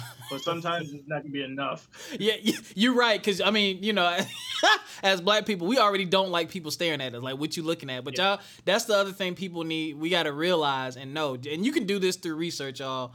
but 0.30 0.40
sometimes 0.40 0.92
it's 0.92 1.06
not 1.06 1.22
gonna 1.22 1.32
be 1.32 1.42
enough. 1.42 1.88
Yeah, 2.18 2.34
you're 2.74 2.94
right. 2.94 3.22
Cause 3.22 3.40
I 3.40 3.50
mean, 3.50 3.82
you 3.82 3.92
know, 3.92 4.18
as 5.02 5.20
black 5.20 5.46
people, 5.46 5.66
we 5.66 5.78
already 5.78 6.04
don't 6.04 6.30
like 6.30 6.50
people 6.50 6.70
staring 6.70 7.00
at 7.00 7.14
us, 7.14 7.22
like 7.22 7.38
what 7.38 7.56
you 7.56 7.62
looking 7.62 7.90
at. 7.90 8.04
But 8.04 8.16
yeah. 8.16 8.30
y'all, 8.30 8.40
that's 8.64 8.84
the 8.84 8.94
other 8.94 9.12
thing 9.12 9.34
people 9.34 9.64
need. 9.64 9.98
We 9.98 10.10
got 10.10 10.24
to 10.24 10.32
realize 10.32 10.96
and 10.96 11.14
know, 11.14 11.34
and 11.34 11.64
you 11.64 11.72
can 11.72 11.86
do 11.86 11.98
this 11.98 12.16
through 12.16 12.36
research, 12.36 12.80
y'all 12.80 13.12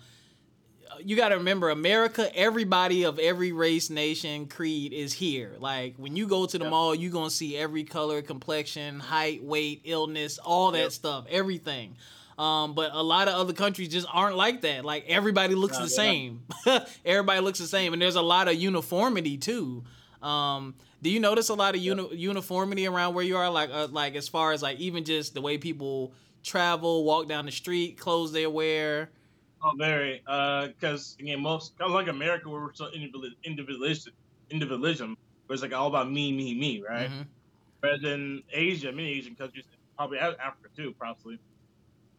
uh, 0.93 0.97
you 1.03 1.15
got 1.15 1.29
to 1.29 1.37
remember 1.37 1.69
America, 1.69 2.33
everybody 2.35 3.03
of 3.03 3.19
every 3.19 3.51
race, 3.51 3.89
nation, 3.89 4.47
creed 4.47 4.93
is 4.93 5.13
here. 5.13 5.53
Like 5.59 5.95
when 5.97 6.15
you 6.15 6.27
go 6.27 6.45
to 6.45 6.57
the 6.57 6.69
mall, 6.69 6.93
you're 6.93 7.11
going 7.11 7.29
to 7.29 7.35
see 7.35 7.57
every 7.57 7.83
color, 7.83 8.21
complexion, 8.21 8.99
height, 8.99 9.43
weight, 9.43 9.81
illness, 9.85 10.37
all 10.37 10.71
that 10.71 10.91
stuff, 10.91 11.25
everything. 11.29 11.95
Um, 12.37 12.73
but 12.73 12.91
a 12.93 13.03
lot 13.03 13.27
of 13.27 13.35
other 13.35 13.53
countries 13.53 13.89
just 13.89 14.07
aren't 14.11 14.35
like 14.35 14.61
that. 14.61 14.83
Like 14.85 15.05
everybody 15.07 15.55
looks 15.55 15.77
no, 15.77 15.83
the 15.83 15.89
same. 15.89 16.43
everybody 17.05 17.41
looks 17.41 17.59
the 17.59 17.67
same, 17.67 17.93
and 17.93 18.01
there's 18.01 18.15
a 18.15 18.21
lot 18.21 18.47
of 18.47 18.55
uniformity 18.55 19.37
too. 19.37 19.83
Um, 20.21 20.75
do 21.01 21.09
you 21.09 21.19
notice 21.19 21.49
a 21.49 21.53
lot 21.53 21.75
of 21.75 21.81
uni- 21.81 22.15
uniformity 22.15 22.87
around 22.87 23.13
where 23.13 23.25
you 23.25 23.37
are? 23.37 23.49
Like, 23.49 23.69
uh, 23.71 23.87
like 23.91 24.15
as 24.15 24.27
far 24.27 24.53
as 24.53 24.61
like 24.61 24.79
even 24.79 25.03
just 25.03 25.33
the 25.33 25.41
way 25.41 25.57
people 25.57 26.13
travel, 26.43 27.03
walk 27.03 27.27
down 27.27 27.45
the 27.45 27.51
street, 27.51 27.97
clothes 27.97 28.31
they 28.31 28.47
wear. 28.47 29.09
Oh, 29.61 29.73
very. 29.77 30.19
Because 30.25 31.15
uh, 31.19 31.23
again, 31.23 31.41
most 31.41 31.77
kind 31.77 31.89
of 31.89 31.95
like 31.95 32.07
America, 32.07 32.49
where 32.49 32.61
we're 32.61 32.73
so 32.73 32.89
individualistic, 33.43 34.13
individualism, 34.49 35.17
where 35.47 35.53
it's 35.53 35.61
like 35.61 35.73
all 35.73 35.87
about 35.87 36.11
me, 36.11 36.31
me, 36.31 36.53
me, 36.53 36.83
right? 36.87 37.09
Mm-hmm. 37.09 37.21
Whereas 37.79 38.03
in 38.03 38.43
Asia, 38.51 38.91
many 38.91 39.09
Asian 39.09 39.35
countries, 39.35 39.65
probably 39.97 40.19
Africa 40.19 40.69
too, 40.75 40.93
probably, 40.97 41.39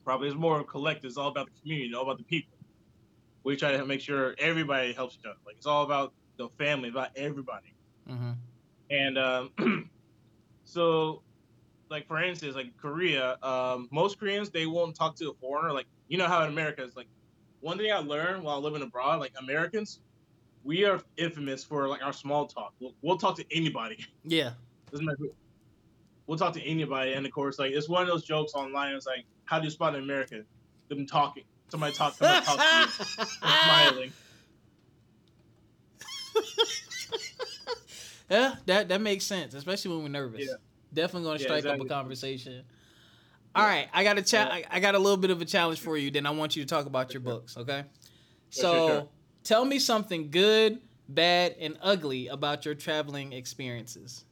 probably 0.05 0.29
It's 0.29 0.37
more 0.37 0.63
collective. 0.65 1.09
It's 1.09 1.17
all 1.17 1.29
about 1.29 1.47
the 1.47 1.61
community, 1.61 1.95
all 1.95 2.03
about 2.03 2.19
the 2.19 2.25
people. 2.25 2.53
We 3.43 3.57
try 3.57 3.73
to 3.73 3.85
make 3.85 4.01
sure 4.01 4.35
everybody 4.39 4.93
helps 4.93 5.17
each 5.21 5.27
other. 5.27 5.39
Like 5.47 5.57
it's 5.57 5.67
all 5.67 5.85
about 5.85 6.13
the 6.37 6.49
family, 6.59 6.89
about 6.89 7.11
everybody. 7.17 7.75
Mm-hmm. 8.09 8.33
And 8.91 9.19
um, 9.19 9.91
so, 10.65 11.23
like 11.91 12.07
for 12.07 12.23
instance, 12.23 12.55
like 12.55 12.77
Korea, 12.81 13.37
um, 13.43 13.89
most 13.91 14.19
Koreans 14.19 14.51
they 14.51 14.67
won't 14.67 14.95
talk 14.95 15.17
to 15.17 15.31
a 15.31 15.35
foreigner. 15.35 15.73
Like 15.73 15.87
you 16.09 16.19
know 16.19 16.27
how 16.27 16.43
in 16.45 16.51
America 16.51 16.83
it's 16.83 16.97
like 16.97 17.09
one 17.61 17.79
thing 17.79 17.91
I 17.93 17.99
learned 17.99 18.43
while 18.43 18.61
living 18.61 18.83
abroad, 18.83 19.21
like 19.21 19.33
Americans, 19.39 20.01
we 20.65 20.85
are 20.85 21.01
infamous 21.17 21.65
for 21.65 21.89
like 21.89 22.03
our 22.03 22.13
small 22.13 22.47
talk. 22.47 22.75
We'll, 22.81 22.95
we'll 23.03 23.19
talk 23.19 23.37
to 23.37 23.45
anybody. 23.51 24.05
Yeah. 24.25 24.53
Doesn't 24.91 25.07
matter. 25.07 25.31
We'll 26.27 26.39
talk 26.39 26.55
to 26.55 26.63
anybody, 26.63 27.13
and 27.13 27.27
of 27.27 27.33
course, 27.33 27.59
like 27.59 27.73
it's 27.73 27.89
one 27.89 28.03
of 28.03 28.09
those 28.09 28.25
jokes 28.25 28.55
online. 28.55 28.95
It's 28.95 29.07
like, 29.07 29.25
how 29.45 29.59
do 29.59 29.65
you 29.65 29.71
spot 29.71 29.95
an 29.95 30.03
American? 30.03 30.45
Them 30.89 31.07
talking. 31.07 31.45
Somebody 31.69 31.95
talk. 31.95 32.15
Somebody 32.15 32.45
talk 32.47 32.59
to 32.59 32.81
you. 32.81 33.27
smiling. 33.41 34.13
yeah, 38.31 38.55
that 38.67 38.89
that 38.89 39.01
makes 39.01 39.25
sense, 39.25 39.55
especially 39.55 39.95
when 39.95 40.05
we're 40.05 40.11
nervous. 40.11 40.47
Yeah. 40.47 40.55
Definitely 40.93 41.27
gonna 41.27 41.39
strike 41.41 41.51
yeah, 41.51 41.57
exactly. 41.73 41.81
up 41.81 41.87
a 41.87 41.95
conversation. 41.95 42.65
All 43.55 43.65
right, 43.65 43.89
I 43.93 44.03
got 44.03 44.19
a 44.19 44.23
cha- 44.23 44.49
I, 44.51 44.65
I 44.69 44.81
got 44.81 44.95
a 44.95 44.99
little 44.99 45.17
bit 45.17 45.31
of 45.31 45.41
a 45.41 45.45
challenge 45.45 45.81
for 45.81 45.97
you. 45.97 46.11
Then 46.11 46.27
I 46.27 46.31
want 46.31 46.57
you 46.57 46.65
to 46.65 46.69
talk 46.69 46.87
about 46.87 47.13
your 47.15 47.21
books, 47.21 47.57
okay? 47.57 47.85
So, 48.51 49.11
tell 49.45 49.65
me 49.65 49.79
something 49.79 50.31
good, 50.31 50.81
bad, 51.09 51.55
and 51.61 51.77
ugly 51.81 52.29
about 52.29 52.65
your 52.65 52.75
traveling 52.75 53.33
experiences. 53.33 54.25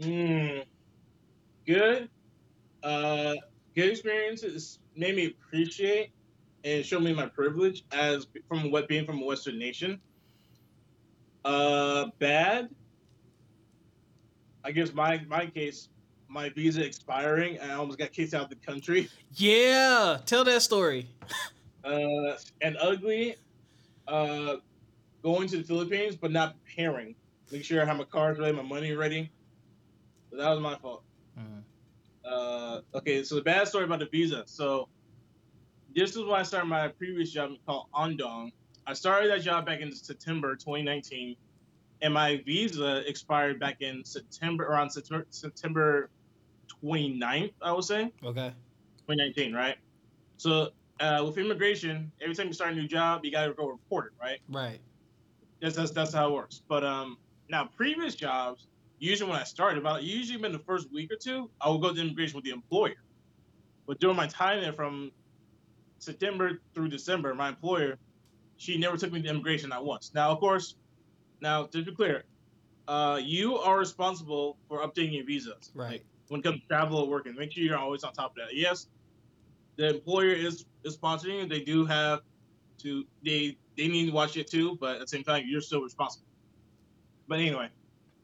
Mm, 0.00 0.64
good. 1.66 2.08
Uh, 2.82 3.34
good 3.74 3.90
experiences 3.90 4.78
made 4.94 5.16
me 5.16 5.26
appreciate 5.26 6.10
and 6.64 6.84
show 6.84 6.98
me 6.98 7.12
my 7.12 7.26
privilege 7.26 7.84
as 7.92 8.26
from 8.48 8.70
what 8.70 8.88
being 8.88 9.06
from 9.06 9.22
a 9.22 9.24
Western 9.24 9.58
nation. 9.58 10.00
Uh, 11.44 12.06
bad. 12.18 12.68
I 14.64 14.72
guess 14.72 14.92
my 14.92 15.20
my 15.28 15.46
case 15.46 15.88
my 16.28 16.48
visa 16.50 16.84
expiring 16.84 17.60
I 17.60 17.74
almost 17.74 17.98
got 17.98 18.12
kicked 18.12 18.34
out 18.34 18.44
of 18.44 18.50
the 18.50 18.56
country. 18.56 19.08
Yeah, 19.34 20.18
tell 20.26 20.42
that 20.42 20.62
story. 20.62 21.08
uh, 21.84 22.36
and 22.60 22.76
ugly, 22.80 23.36
uh, 24.08 24.56
going 25.22 25.46
to 25.48 25.58
the 25.58 25.62
Philippines 25.62 26.16
but 26.16 26.32
not 26.32 26.56
preparing. 26.64 27.14
Make 27.52 27.64
sure 27.64 27.80
I 27.80 27.84
have 27.84 27.96
my 27.96 28.04
cards 28.04 28.40
ready, 28.40 28.56
my 28.56 28.62
money 28.62 28.92
ready. 28.92 29.30
So 30.30 30.36
that 30.36 30.48
was 30.48 30.60
my 30.60 30.76
fault. 30.76 31.02
Mm-hmm. 31.38 31.60
Uh, 32.24 32.80
okay, 32.94 33.22
so 33.22 33.36
the 33.36 33.42
bad 33.42 33.68
story 33.68 33.84
about 33.84 34.00
the 34.00 34.06
visa. 34.06 34.42
So 34.46 34.88
this 35.94 36.10
is 36.10 36.24
when 36.24 36.38
I 36.38 36.42
started 36.42 36.66
my 36.66 36.88
previous 36.88 37.30
job 37.30 37.52
called 37.66 37.86
Andong. 37.94 38.52
I 38.86 38.92
started 38.92 39.30
that 39.30 39.42
job 39.42 39.66
back 39.66 39.80
in 39.80 39.92
September 39.92 40.54
2019, 40.54 41.36
and 42.02 42.14
my 42.14 42.42
visa 42.44 43.08
expired 43.08 43.58
back 43.58 43.80
in 43.80 44.04
September 44.04 44.64
around 44.64 44.90
September, 44.90 45.26
September 45.30 46.10
29th, 46.82 47.52
I 47.62 47.72
would 47.72 47.84
say. 47.84 48.12
Okay. 48.24 48.52
2019, 49.08 49.52
right? 49.54 49.76
So 50.36 50.70
uh, 51.00 51.22
with 51.24 51.38
immigration, 51.38 52.12
every 52.20 52.34
time 52.34 52.48
you 52.48 52.52
start 52.52 52.72
a 52.72 52.76
new 52.76 52.88
job, 52.88 53.24
you 53.24 53.30
gotta 53.30 53.52
go 53.52 53.68
report 53.68 54.06
it, 54.06 54.22
right? 54.22 54.40
Right. 54.48 54.80
That's 55.60 55.76
that's, 55.76 55.90
that's 55.90 56.12
how 56.12 56.28
it 56.28 56.32
works. 56.34 56.62
But 56.68 56.84
um, 56.84 57.18
now 57.48 57.68
previous 57.76 58.14
jobs, 58.14 58.66
usually 58.98 59.30
when 59.30 59.38
I 59.38 59.44
started, 59.44 59.78
about 59.78 60.02
usually 60.02 60.38
been 60.40 60.52
the 60.52 60.58
first 60.58 60.92
week 60.92 61.12
or 61.12 61.16
two, 61.16 61.50
I 61.60 61.68
would 61.68 61.80
go 61.80 61.92
to 61.92 62.00
immigration 62.00 62.36
with 62.36 62.44
the 62.44 62.50
employer. 62.50 62.94
But 63.86 64.00
during 64.00 64.16
my 64.16 64.26
time 64.26 64.62
there, 64.62 64.72
from 64.72 65.12
September 65.98 66.60
through 66.74 66.88
December, 66.88 67.34
my 67.34 67.48
employer, 67.48 67.98
she 68.56 68.78
never 68.78 68.96
took 68.96 69.12
me 69.12 69.22
to 69.22 69.28
immigration 69.28 69.70
not 69.70 69.84
once. 69.84 70.12
Now, 70.14 70.30
of 70.30 70.40
course, 70.40 70.76
now 71.40 71.64
to 71.66 71.84
be 71.84 71.94
clear, 71.94 72.24
uh, 72.88 73.20
you 73.22 73.56
are 73.58 73.78
responsible 73.78 74.56
for 74.68 74.80
updating 74.80 75.14
your 75.14 75.26
visas. 75.26 75.70
Right. 75.74 75.92
Like, 75.92 76.04
when 76.28 76.40
it 76.40 76.44
comes 76.44 76.60
to 76.60 76.66
travel 76.66 76.98
or 76.98 77.08
working. 77.08 77.34
Make 77.36 77.52
sure 77.52 77.62
you're 77.62 77.78
always 77.78 78.02
on 78.02 78.12
top 78.12 78.32
of 78.32 78.36
that. 78.36 78.56
Yes, 78.56 78.88
the 79.76 79.90
employer 79.90 80.32
is, 80.32 80.64
is 80.84 80.96
sponsoring 80.96 81.42
you. 81.42 81.46
They 81.46 81.60
do 81.60 81.84
have 81.84 82.20
to 82.78 83.04
they 83.24 83.56
they 83.76 83.88
need 83.88 84.06
to 84.06 84.12
watch 84.12 84.36
it 84.36 84.50
too, 84.50 84.76
but 84.80 84.96
at 84.96 85.00
the 85.00 85.06
same 85.06 85.22
time 85.22 85.44
you're 85.46 85.60
still 85.60 85.82
responsible. 85.82 86.26
But 87.28 87.38
anyway, 87.38 87.68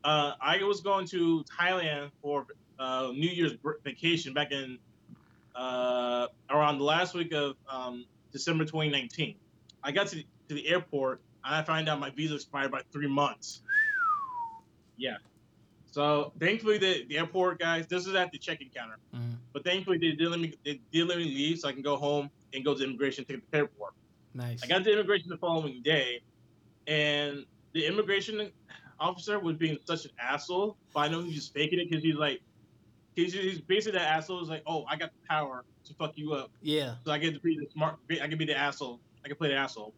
uh, 0.04 0.32
I 0.40 0.62
was 0.62 0.80
going 0.80 1.06
to 1.08 1.44
Thailand 1.44 2.10
for 2.20 2.46
uh, 2.78 3.10
New 3.12 3.28
Year's 3.28 3.52
vacation 3.84 4.34
back 4.34 4.52
in 4.52 4.78
uh, 5.54 6.26
around 6.50 6.78
the 6.78 6.84
last 6.84 7.14
week 7.14 7.32
of 7.32 7.56
um, 7.68 8.06
December 8.32 8.64
2019. 8.64 9.36
I 9.84 9.92
got 9.92 10.08
to 10.08 10.16
the, 10.16 10.26
to 10.48 10.54
the 10.54 10.66
airport 10.68 11.20
and 11.44 11.54
I 11.54 11.62
find 11.62 11.88
out 11.88 12.00
my 12.00 12.10
visa 12.10 12.34
expired 12.34 12.70
by 12.70 12.82
three 12.92 13.08
months. 13.08 13.62
Yeah, 14.96 15.16
so 15.92 16.32
thankfully, 16.40 16.78
the, 16.78 17.04
the 17.06 17.18
airport 17.18 17.58
guys, 17.58 17.86
this 17.86 18.06
is 18.06 18.14
at 18.14 18.32
the 18.32 18.38
check-in 18.38 18.70
counter, 18.74 18.96
mm-hmm. 19.14 19.34
but 19.52 19.62
thankfully 19.62 19.98
they 19.98 20.12
did 20.12 20.28
let 20.28 20.40
me 20.40 20.54
they 20.64 20.80
did 20.90 21.06
let 21.06 21.18
me 21.18 21.24
leave 21.24 21.58
so 21.58 21.68
I 21.68 21.72
can 21.72 21.82
go 21.82 21.96
home 21.96 22.30
and 22.54 22.64
go 22.64 22.74
to 22.74 22.82
immigration 22.82 23.26
take 23.26 23.42
the 23.42 23.58
paperwork. 23.58 23.92
Nice. 24.32 24.62
I 24.64 24.68
got 24.68 24.84
to 24.84 24.92
immigration 24.92 25.28
the 25.28 25.36
following 25.36 25.82
day, 25.82 26.22
and 26.86 27.44
the 27.74 27.84
immigration 27.86 28.50
officer 29.02 29.38
was 29.38 29.56
being 29.56 29.78
such 29.84 30.04
an 30.04 30.12
asshole. 30.20 30.76
But 30.94 31.00
I 31.00 31.08
know 31.08 31.22
he's 31.22 31.34
just 31.34 31.54
faking 31.54 31.78
it 31.80 31.90
because 31.90 32.02
he's 32.02 32.16
like, 32.16 32.40
he's, 33.14 33.32
he's 33.32 33.60
basically 33.60 33.98
that 33.98 34.08
asshole. 34.08 34.42
Is 34.42 34.48
like, 34.48 34.62
oh, 34.66 34.84
I 34.88 34.96
got 34.96 35.10
the 35.12 35.26
power 35.28 35.64
to 35.84 35.94
fuck 35.94 36.12
you 36.16 36.34
up. 36.34 36.50
Yeah. 36.62 36.94
So 37.04 37.12
I 37.12 37.18
get 37.18 37.34
to 37.34 37.40
be 37.40 37.58
the 37.58 37.66
smart. 37.72 37.96
I 38.10 38.26
can 38.28 38.38
be 38.38 38.44
the 38.44 38.56
asshole. 38.56 39.00
I 39.24 39.28
can 39.28 39.36
play 39.36 39.48
the 39.48 39.56
asshole. 39.56 39.94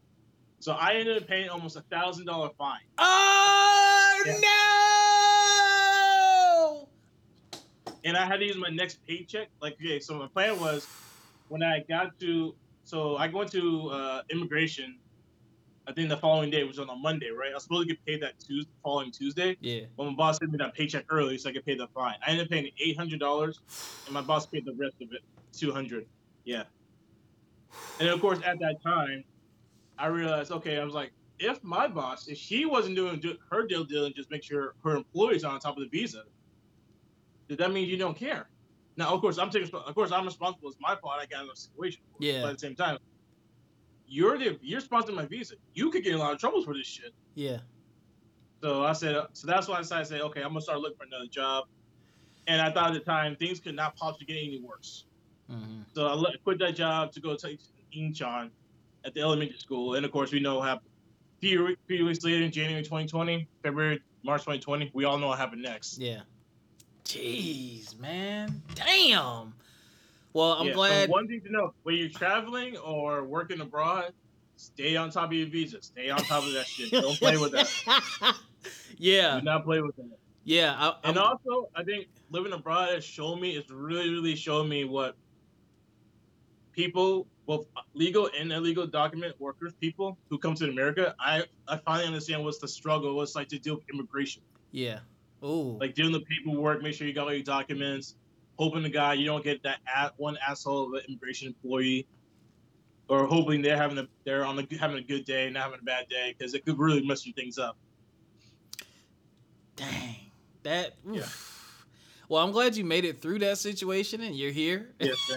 So 0.61 0.73
I 0.73 0.95
ended 0.95 1.23
up 1.23 1.29
paying 1.29 1.49
almost 1.51 1.77
a 1.77 1.83
thousand 1.83 2.27
dollar 2.27 2.51
fine. 2.57 2.81
Oh 2.99 4.23
yeah. 4.27 4.33
no! 4.33 4.75
and 8.05 8.17
I 8.17 8.27
had 8.27 8.41
to 8.41 8.47
use 8.47 8.57
my 8.57 8.69
next 8.69 9.05
paycheck. 9.07 9.49
Like, 9.61 9.75
okay, 9.75 9.99
so 9.99 10.15
my 10.15 10.29
plan 10.29 10.61
was 10.61 10.87
when 11.49 11.63
I 11.63 11.85
got 11.89 12.19
to, 12.21 12.55
so 12.85 13.17
I 13.17 13.29
go 13.29 13.43
into 13.43 13.89
uh, 13.91 14.23
immigration. 14.31 14.99
I 15.87 15.93
think 15.93 16.09
the 16.09 16.17
following 16.17 16.51
day 16.51 16.65
was 16.65 16.79
on 16.79 16.89
a 16.89 16.97
Monday, 16.97 17.29
right? 17.31 17.51
I 17.51 17.55
was 17.55 17.65
supposed 17.65 17.89
to 17.89 17.95
get 17.95 18.05
paid 18.07 18.23
that 18.23 18.41
Tuesday, 18.41 18.71
following 18.83 19.13
Tuesday. 19.13 19.57
Yeah. 19.61 19.81
But 19.97 20.05
my 20.05 20.15
boss 20.15 20.39
sent 20.39 20.51
me 20.51 20.59
that 20.59 20.75
paycheck 20.75 21.05
early, 21.11 21.37
so 21.37 21.51
I 21.51 21.53
could 21.53 21.67
pay 21.67 21.75
the 21.75 21.89
fine. 21.89 22.15
I 22.27 22.31
ended 22.31 22.47
up 22.47 22.51
paying 22.51 22.71
eight 22.79 22.97
hundred 22.97 23.21
dollars, 23.21 23.61
and 24.07 24.15
my 24.15 24.23
boss 24.23 24.47
paid 24.47 24.65
the 24.65 24.73
rest 24.73 24.97
of 25.03 25.13
it, 25.13 25.21
two 25.53 25.73
hundred. 25.73 26.07
Yeah. 26.45 26.65
And 28.01 28.09
of 28.09 28.21
course, 28.21 28.39
at 28.47 28.59
that 28.61 28.83
time, 28.83 29.25
I 29.99 30.07
realized, 30.07 30.53
okay, 30.53 30.79
I 30.79 30.85
was 30.85 30.95
like, 30.95 31.13
if 31.39 31.63
my 31.63 31.87
boss, 31.87 32.29
if 32.29 32.39
she 32.39 32.65
wasn't 32.65 32.97
doing 32.97 33.23
her 33.51 33.67
deal 33.67 33.85
deal 33.85 34.07
and 34.07 34.15
just 34.15 34.31
make 34.31 34.43
sure 34.43 34.75
her 34.85 34.97
employees 34.97 35.45
are 35.45 35.53
on 35.53 35.61
top 35.61 35.77
of 35.77 35.83
the 35.83 35.89
visa, 35.89 36.23
does 37.49 37.59
that 37.59 37.73
mean 37.73 37.89
you 37.89 37.97
don't 37.97 38.17
care? 38.17 38.49
Now, 38.97 39.13
of 39.13 39.21
course, 39.21 39.39
I'm 39.39 39.51
taking, 39.51 39.75
of 39.75 39.95
course, 39.95 40.13
I'm 40.13 40.25
responsible. 40.25 40.69
It's 40.69 40.79
my 40.81 40.95
fault. 40.97 41.15
I 41.21 41.27
got 41.27 41.45
in 41.45 41.51
a 41.51 41.57
situation. 41.57 42.01
Yeah. 42.21 42.43
But 42.43 42.51
at 42.51 42.55
the 42.55 42.61
same 42.61 42.77
time, 42.77 42.99
you're 44.07 44.39
the 44.39 44.59
you're 44.63 44.81
sponsoring 44.81 45.15
my 45.15 45.27
visa. 45.27 45.55
You 45.75 45.91
could 45.91 46.05
get 46.05 46.13
in 46.13 46.19
a 46.19 46.23
lot 46.23 46.33
of 46.33 46.39
trouble 46.39 46.63
for 46.63 46.75
this 46.75 46.87
shit. 46.87 47.13
Yeah. 47.35 47.59
So 48.63 48.85
I 48.85 48.93
said, 48.93 49.17
so 49.35 49.47
that's 49.47 49.69
why 49.69 49.77
I 49.77 49.81
decided 49.81 50.05
to 50.05 50.11
say, 50.11 50.21
okay, 50.21 50.41
I'm 50.41 50.49
gonna 50.49 50.61
start 50.63 50.81
looking 50.81 50.97
for 50.97 51.05
another 51.05 51.27
job. 51.27 51.65
And 52.47 52.61
I 52.61 52.71
thought 52.71 52.89
at 52.89 52.95
the 52.95 53.01
time 53.01 53.37
things 53.37 53.61
could 53.61 53.75
not 53.75 53.97
possibly 53.97 54.27
get 54.27 54.37
any 54.37 54.61
worse. 54.63 55.05
hmm 55.51 55.83
So 55.95 56.07
I 56.07 56.15
let, 56.15 56.43
quit 56.45 56.59
that 56.61 56.75
job 56.75 57.13
to 57.13 57.21
go 57.21 57.37
to 57.37 57.59
Incheon 57.97 58.51
at 59.05 59.15
the 59.15 59.21
elementary 59.21 59.59
school. 59.59 59.95
And 59.95 60.05
of 60.05 60.13
course, 60.13 60.33
we 60.33 60.41
know 60.41 60.61
happened. 60.61 60.91
Few, 61.41 61.77
few 61.87 62.07
weeks 62.07 62.25
later, 62.25 62.43
in 62.43 62.51
January 62.51 62.83
2020, 62.83 63.47
February, 63.63 64.01
March 64.23 64.43
2020, 64.43 64.91
we 64.95 65.05
all 65.05 65.19
know 65.19 65.29
what 65.29 65.39
happened 65.39 65.63
next. 65.63 65.99
Yeah. 65.99 66.21
Jeez, 67.05 67.99
man. 67.99 68.63
Damn. 68.75 69.53
Well, 70.35 70.53
I'm 70.53 70.67
Yeah, 70.67 70.73
glad. 70.75 71.09
one 71.11 71.27
thing 71.29 71.41
to 71.43 71.51
know: 71.53 71.73
when 71.85 71.95
you're 71.97 72.09
traveling 72.11 72.77
or 72.77 73.25
working 73.25 73.61
abroad, 73.61 74.13
stay 74.57 74.97
on 74.97 75.11
top 75.11 75.27
of 75.31 75.33
your 75.33 75.47
visa. 75.49 75.81
Stay 75.81 76.11
on 76.11 76.19
top 76.19 76.45
of 76.45 76.53
that 76.53 76.67
shit. 76.67 76.91
Don't 76.91 77.17
play 77.19 77.37
with 77.39 77.53
that. 77.53 78.35
yeah. 78.99 79.39
Do 79.39 79.45
not 79.45 79.65
play 79.65 79.81
with 79.81 79.97
that. 79.97 80.11
Yeah. 80.45 80.75
I, 80.77 81.09
And 81.09 81.17
also, 81.19 81.71
I 81.75 81.83
think 81.85 82.09
living 82.31 82.53
abroad 82.53 82.91
has 82.91 83.05
shown 83.05 83.41
me, 83.41 83.57
it's 83.57 83.71
really, 83.71 84.11
really 84.11 84.35
shown 84.37 84.69
me 84.69 84.85
what 84.85 85.17
people, 86.73 87.27
both 87.47 87.67
legal 87.95 88.29
and 88.39 88.53
illegal 88.53 88.87
document 88.87 89.35
workers, 89.39 89.73
people 89.81 90.19
who 90.29 90.39
come 90.39 90.55
to 90.57 90.69
America, 90.69 91.15
I, 91.21 91.45
I 91.69 91.77
finally 91.79 92.07
understand 92.07 92.45
what's 92.45 92.59
the 92.59 92.69
struggle, 92.69 93.15
what's 93.17 93.35
like 93.35 93.49
to 93.49 93.59
deal 93.59 93.77
with 93.77 93.85
immigration. 93.93 94.43
yeah. 94.73 95.01
Ooh. 95.43 95.77
Like 95.79 95.95
doing 95.95 96.11
the 96.11 96.21
paperwork, 96.21 96.83
make 96.83 96.95
sure 96.95 97.07
you 97.07 97.13
got 97.13 97.27
all 97.27 97.33
your 97.35 97.43
documents, 97.43 98.17
hoping 98.59 98.83
the 98.83 98.89
guy 98.89 99.15
you 99.15 99.27
don't 99.27 99.45
get 99.45 99.63
that 99.63 99.79
at 99.95 100.13
one 100.17 100.37
asshole 100.47 100.89
of 100.89 100.93
an 100.95 101.01
immigration 101.09 101.49
employee, 101.49 102.07
or 103.09 103.27
hoping 103.27 103.63
they're 103.63 103.77
having 103.77 103.99
a 103.99 104.07
they're 104.25 104.45
on 104.45 104.57
the 104.57 104.67
having 104.79 104.99
a 104.99 105.03
good 105.03 105.25
day, 105.25 105.45
and 105.45 105.55
not 105.55 105.65
having 105.65 105.81
a 105.81 105.85
bad 105.85 106.09
day, 106.09 106.35
because 106.37 106.55
it 106.55 106.65
could 106.65 106.79
really 106.79 107.05
mess 107.07 107.27
your 107.27 107.35
things 107.35 107.59
up. 107.59 107.77
Dang. 109.77 110.17
That. 110.63 110.95
Yeah. 111.11 111.27
Well, 112.29 112.43
I'm 112.43 112.53
glad 112.53 112.75
you 112.77 112.85
made 112.85 113.05
it 113.05 113.21
through 113.21 113.41
that 113.41 113.59
situation 113.59 114.23
and 114.23 114.35
you're 114.35 114.51
here. 114.51 114.91
Yes, 114.99 115.19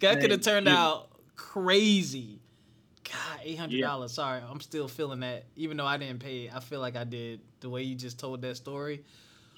that 0.00 0.20
could 0.20 0.30
have 0.30 0.40
turned 0.40 0.66
you. 0.66 0.72
out 0.72 1.10
crazy. 1.36 2.40
God, 3.04 3.40
eight 3.42 3.58
hundred 3.58 3.80
dollars. 3.82 4.12
Sorry, 4.12 4.40
I'm 4.48 4.60
still 4.60 4.88
feeling 4.88 5.20
that. 5.20 5.44
Even 5.56 5.76
though 5.76 5.86
I 5.86 5.98
didn't 5.98 6.20
pay 6.20 6.50
I 6.52 6.60
feel 6.60 6.80
like 6.80 6.96
I 6.96 7.04
did. 7.04 7.40
The 7.60 7.68
way 7.68 7.82
you 7.82 7.94
just 7.94 8.18
told 8.18 8.40
that 8.42 8.56
story. 8.56 9.04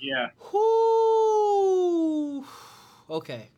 Yeah, 0.00 0.30
Whoo. 0.52 1.23
Okay. 3.10 3.48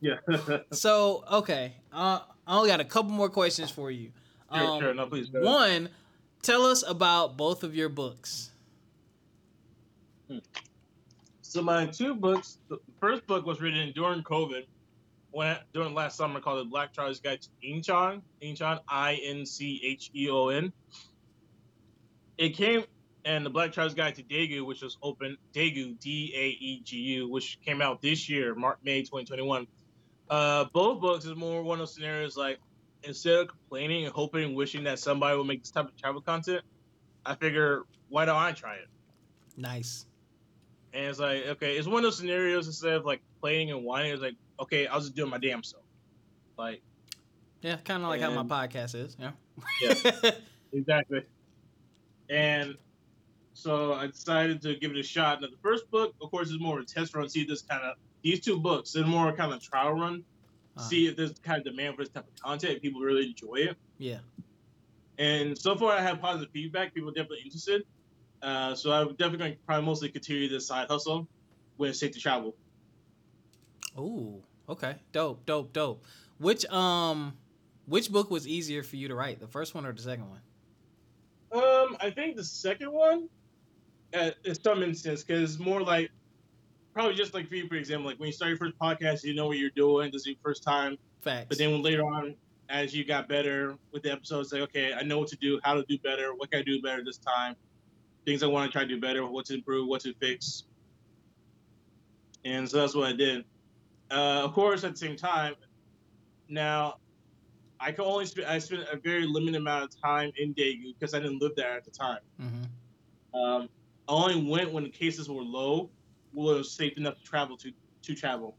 yeah. 0.00 0.16
So 0.72 1.24
okay, 1.30 1.74
uh, 1.92 2.20
I 2.46 2.56
only 2.56 2.68
got 2.68 2.80
a 2.80 2.84
couple 2.84 3.12
more 3.12 3.28
questions 3.30 3.70
for 3.70 3.90
you. 3.90 4.10
Sure, 4.52 4.66
Um, 4.66 4.80
sure. 4.80 4.94
No, 4.94 5.06
please. 5.06 5.28
One, 5.32 5.88
tell 6.42 6.62
us 6.66 6.82
about 6.86 7.36
both 7.36 7.62
of 7.62 7.74
your 7.74 7.88
books. 7.88 8.50
So 11.42 11.62
my 11.62 11.86
two 11.86 12.14
books. 12.14 12.58
The 12.68 12.78
first 12.98 13.26
book 13.26 13.44
was 13.44 13.60
written 13.60 13.92
during 13.94 14.22
COVID, 14.22 14.64
when 15.30 15.58
during 15.74 15.94
last 15.94 16.16
summer, 16.16 16.40
called 16.40 16.60
"The 16.60 16.70
Black 16.70 16.92
Traveler's 16.94 17.20
Guide 17.20 17.42
to 17.42 17.48
Incheon." 17.66 18.22
Incheon, 18.42 18.80
I 18.88 19.20
N 19.24 19.44
C 19.44 19.80
H 19.84 20.10
E 20.14 20.30
O 20.30 20.48
N. 20.48 20.72
It 22.38 22.50
came, 22.56 22.84
and 23.24 23.46
the 23.46 23.50
Black 23.50 23.72
Traveler's 23.72 23.94
Guide 23.94 24.14
to 24.16 24.22
Daegu, 24.22 24.66
which 24.66 24.82
was 24.82 24.98
open 25.02 25.36
Daegu 25.52 25.98
D 26.00 26.32
A 26.34 26.48
E 26.64 26.80
G 26.84 26.96
U, 26.96 27.30
which 27.30 27.58
came 27.64 27.80
out 27.80 28.02
this 28.02 28.28
year, 28.28 28.54
March 28.54 28.78
May 28.82 29.00
2021. 29.00 29.66
Uh, 30.28 30.64
both 30.72 31.00
books 31.00 31.24
is 31.24 31.36
more 31.36 31.62
one 31.62 31.76
of 31.76 31.80
those 31.80 31.94
scenarios 31.94 32.36
like 32.36 32.58
instead 33.04 33.34
of 33.34 33.48
complaining 33.48 34.04
and 34.04 34.14
hoping 34.14 34.44
and 34.44 34.56
wishing 34.56 34.84
that 34.84 34.98
somebody 34.98 35.36
will 35.36 35.44
make 35.44 35.62
this 35.62 35.70
type 35.70 35.86
of 35.86 35.96
travel 35.96 36.20
content, 36.20 36.62
I 37.24 37.34
figure 37.34 37.82
why 38.08 38.24
don't 38.24 38.36
I 38.36 38.52
try 38.52 38.74
it? 38.76 38.88
Nice. 39.56 40.06
And 40.94 41.06
it's 41.06 41.18
like, 41.18 41.46
okay, 41.46 41.76
it's 41.76 41.86
one 41.86 41.98
of 41.98 42.02
those 42.02 42.18
scenarios 42.18 42.66
instead 42.66 42.94
of 42.94 43.04
like 43.04 43.20
complaining 43.34 43.70
and 43.72 43.84
whining, 43.84 44.12
it's 44.12 44.22
like, 44.22 44.36
okay, 44.60 44.86
I'll 44.86 45.00
just 45.00 45.14
do 45.14 45.24
it 45.24 45.30
my 45.30 45.38
damn 45.38 45.62
self. 45.62 45.82
Like, 46.58 46.82
Yeah, 47.62 47.76
kind 47.76 48.02
of 48.02 48.08
like 48.08 48.20
how 48.20 48.42
my 48.42 48.66
podcast 48.66 48.94
is. 48.94 49.16
Yeah. 49.18 49.32
Yeah. 49.80 50.30
exactly. 50.72 51.22
And 52.28 52.76
so 53.54 53.92
I 53.94 54.06
decided 54.06 54.62
to 54.62 54.74
give 54.76 54.90
it 54.92 54.96
a 54.98 55.02
shot. 55.02 55.40
Now, 55.40 55.48
the 55.48 55.56
first 55.62 55.90
book, 55.90 56.14
of 56.20 56.30
course, 56.30 56.48
is 56.50 56.58
more 56.60 56.78
of 56.78 56.84
a 56.84 56.86
test 56.86 57.14
run. 57.14 57.28
See 57.28 57.42
if 57.42 57.48
this 57.48 57.62
kind 57.62 57.82
of, 57.82 57.96
these 58.22 58.40
two 58.40 58.58
books, 58.58 58.92
they're 58.92 59.04
more 59.04 59.32
kind 59.32 59.52
of 59.52 59.62
trial 59.62 59.92
run. 59.92 60.24
Uh-huh. 60.76 60.88
See 60.88 61.06
if 61.06 61.16
there's 61.16 61.32
kind 61.40 61.58
of 61.58 61.64
demand 61.64 61.96
for 61.96 62.02
this 62.02 62.08
type 62.10 62.26
of 62.26 62.42
content. 62.42 62.80
People 62.82 63.00
really 63.00 63.26
enjoy 63.26 63.56
it. 63.56 63.76
yeah. 63.98 64.18
And 65.18 65.56
so 65.56 65.76
far, 65.76 65.92
I 65.92 66.00
have 66.00 66.20
positive 66.20 66.50
feedback. 66.52 66.94
People 66.94 67.10
are 67.10 67.12
definitely 67.12 67.42
interested. 67.44 67.82
Uh, 68.42 68.74
so 68.74 68.90
I'm 68.90 69.08
definitely 69.10 69.38
going 69.38 69.52
to 69.52 69.58
probably 69.66 69.84
mostly 69.86 70.08
continue 70.08 70.48
this 70.48 70.66
side 70.66 70.88
hustle 70.88 71.28
when 71.76 71.90
it's 71.90 72.00
safe 72.00 72.12
to 72.12 72.18
travel. 72.18 72.56
Ooh. 73.98 74.42
Okay. 74.68 74.96
Dope. 75.12 75.44
Dope. 75.44 75.72
Dope. 75.74 76.02
Which 76.38 76.64
um, 76.66 77.34
which 77.86 78.10
book 78.10 78.30
was 78.30 78.48
easier 78.48 78.82
for 78.82 78.96
you 78.96 79.08
to 79.08 79.14
write, 79.14 79.38
the 79.38 79.46
first 79.46 79.74
one 79.74 79.84
or 79.84 79.92
the 79.92 80.02
second 80.02 80.28
one? 80.30 80.40
Um, 81.52 81.96
I 82.00 82.10
think 82.10 82.36
the 82.36 82.44
second 82.44 82.90
one, 82.90 83.28
uh, 84.14 84.30
in 84.44 84.54
some 84.54 84.82
instance, 84.82 85.22
because 85.22 85.58
more 85.58 85.82
like 85.82 86.10
probably 86.92 87.14
just 87.14 87.34
like 87.34 87.48
for 87.48 87.56
you, 87.56 87.68
for 87.68 87.76
example, 87.76 88.06
like 88.06 88.18
when 88.18 88.28
you 88.28 88.32
start 88.32 88.50
your 88.50 88.58
first 88.58 88.78
podcast, 88.78 89.24
you 89.24 89.34
know 89.34 89.46
what 89.46 89.58
you're 89.58 89.70
doing. 89.70 90.10
This 90.12 90.22
is 90.22 90.26
your 90.28 90.36
first 90.42 90.62
time, 90.62 90.96
Facts. 91.22 91.46
but 91.48 91.58
then 91.58 91.72
when 91.72 91.82
later 91.82 92.04
on, 92.04 92.34
as 92.68 92.94
you 92.94 93.04
got 93.04 93.28
better 93.28 93.76
with 93.92 94.02
the 94.02 94.12
episodes, 94.12 94.52
like 94.52 94.62
okay, 94.62 94.92
I 94.94 95.02
know 95.02 95.18
what 95.18 95.28
to 95.28 95.36
do, 95.36 95.60
how 95.62 95.74
to 95.74 95.84
do 95.88 95.98
better, 95.98 96.34
what 96.34 96.50
can 96.50 96.60
I 96.60 96.62
do 96.62 96.80
better 96.82 97.02
this 97.04 97.18
time, 97.18 97.56
things 98.24 98.42
I 98.42 98.46
want 98.46 98.70
to 98.70 98.72
try 98.72 98.82
to 98.82 98.88
do 98.88 99.00
better, 99.00 99.26
what 99.26 99.46
to 99.46 99.54
improve, 99.54 99.88
what 99.88 100.02
to 100.02 100.14
fix, 100.14 100.64
and 102.44 102.68
so 102.68 102.78
that's 102.78 102.94
what 102.94 103.08
I 103.08 103.12
did. 103.12 103.44
Uh, 104.10 104.42
of 104.44 104.52
course, 104.52 104.84
at 104.84 104.92
the 104.92 104.98
same 104.98 105.16
time, 105.16 105.54
now 106.48 106.96
I 107.80 107.90
can 107.92 108.04
only 108.04 108.26
spend 108.26 108.46
I 108.46 108.58
spent 108.58 108.82
a 108.92 108.96
very 108.96 109.26
limited 109.26 109.56
amount 109.56 109.84
of 109.84 110.00
time 110.00 110.30
in 110.36 110.54
Daegu 110.54 110.94
because 110.98 111.14
I 111.14 111.18
didn't 111.18 111.40
live 111.40 111.52
there 111.56 111.74
at 111.76 111.84
the 111.84 111.90
time. 111.90 112.18
mm-hmm. 112.40 112.62
Um, 113.34 113.68
I 114.08 114.12
only 114.12 114.50
went 114.50 114.72
when 114.72 114.84
the 114.84 114.90
cases 114.90 115.28
were 115.28 115.42
low, 115.42 115.90
when 116.32 116.54
it 116.54 116.58
was 116.58 116.72
safe 116.72 116.96
enough 116.96 117.16
to 117.16 117.22
travel 117.22 117.56
to 117.58 117.72
to 118.02 118.14
travel 118.14 118.56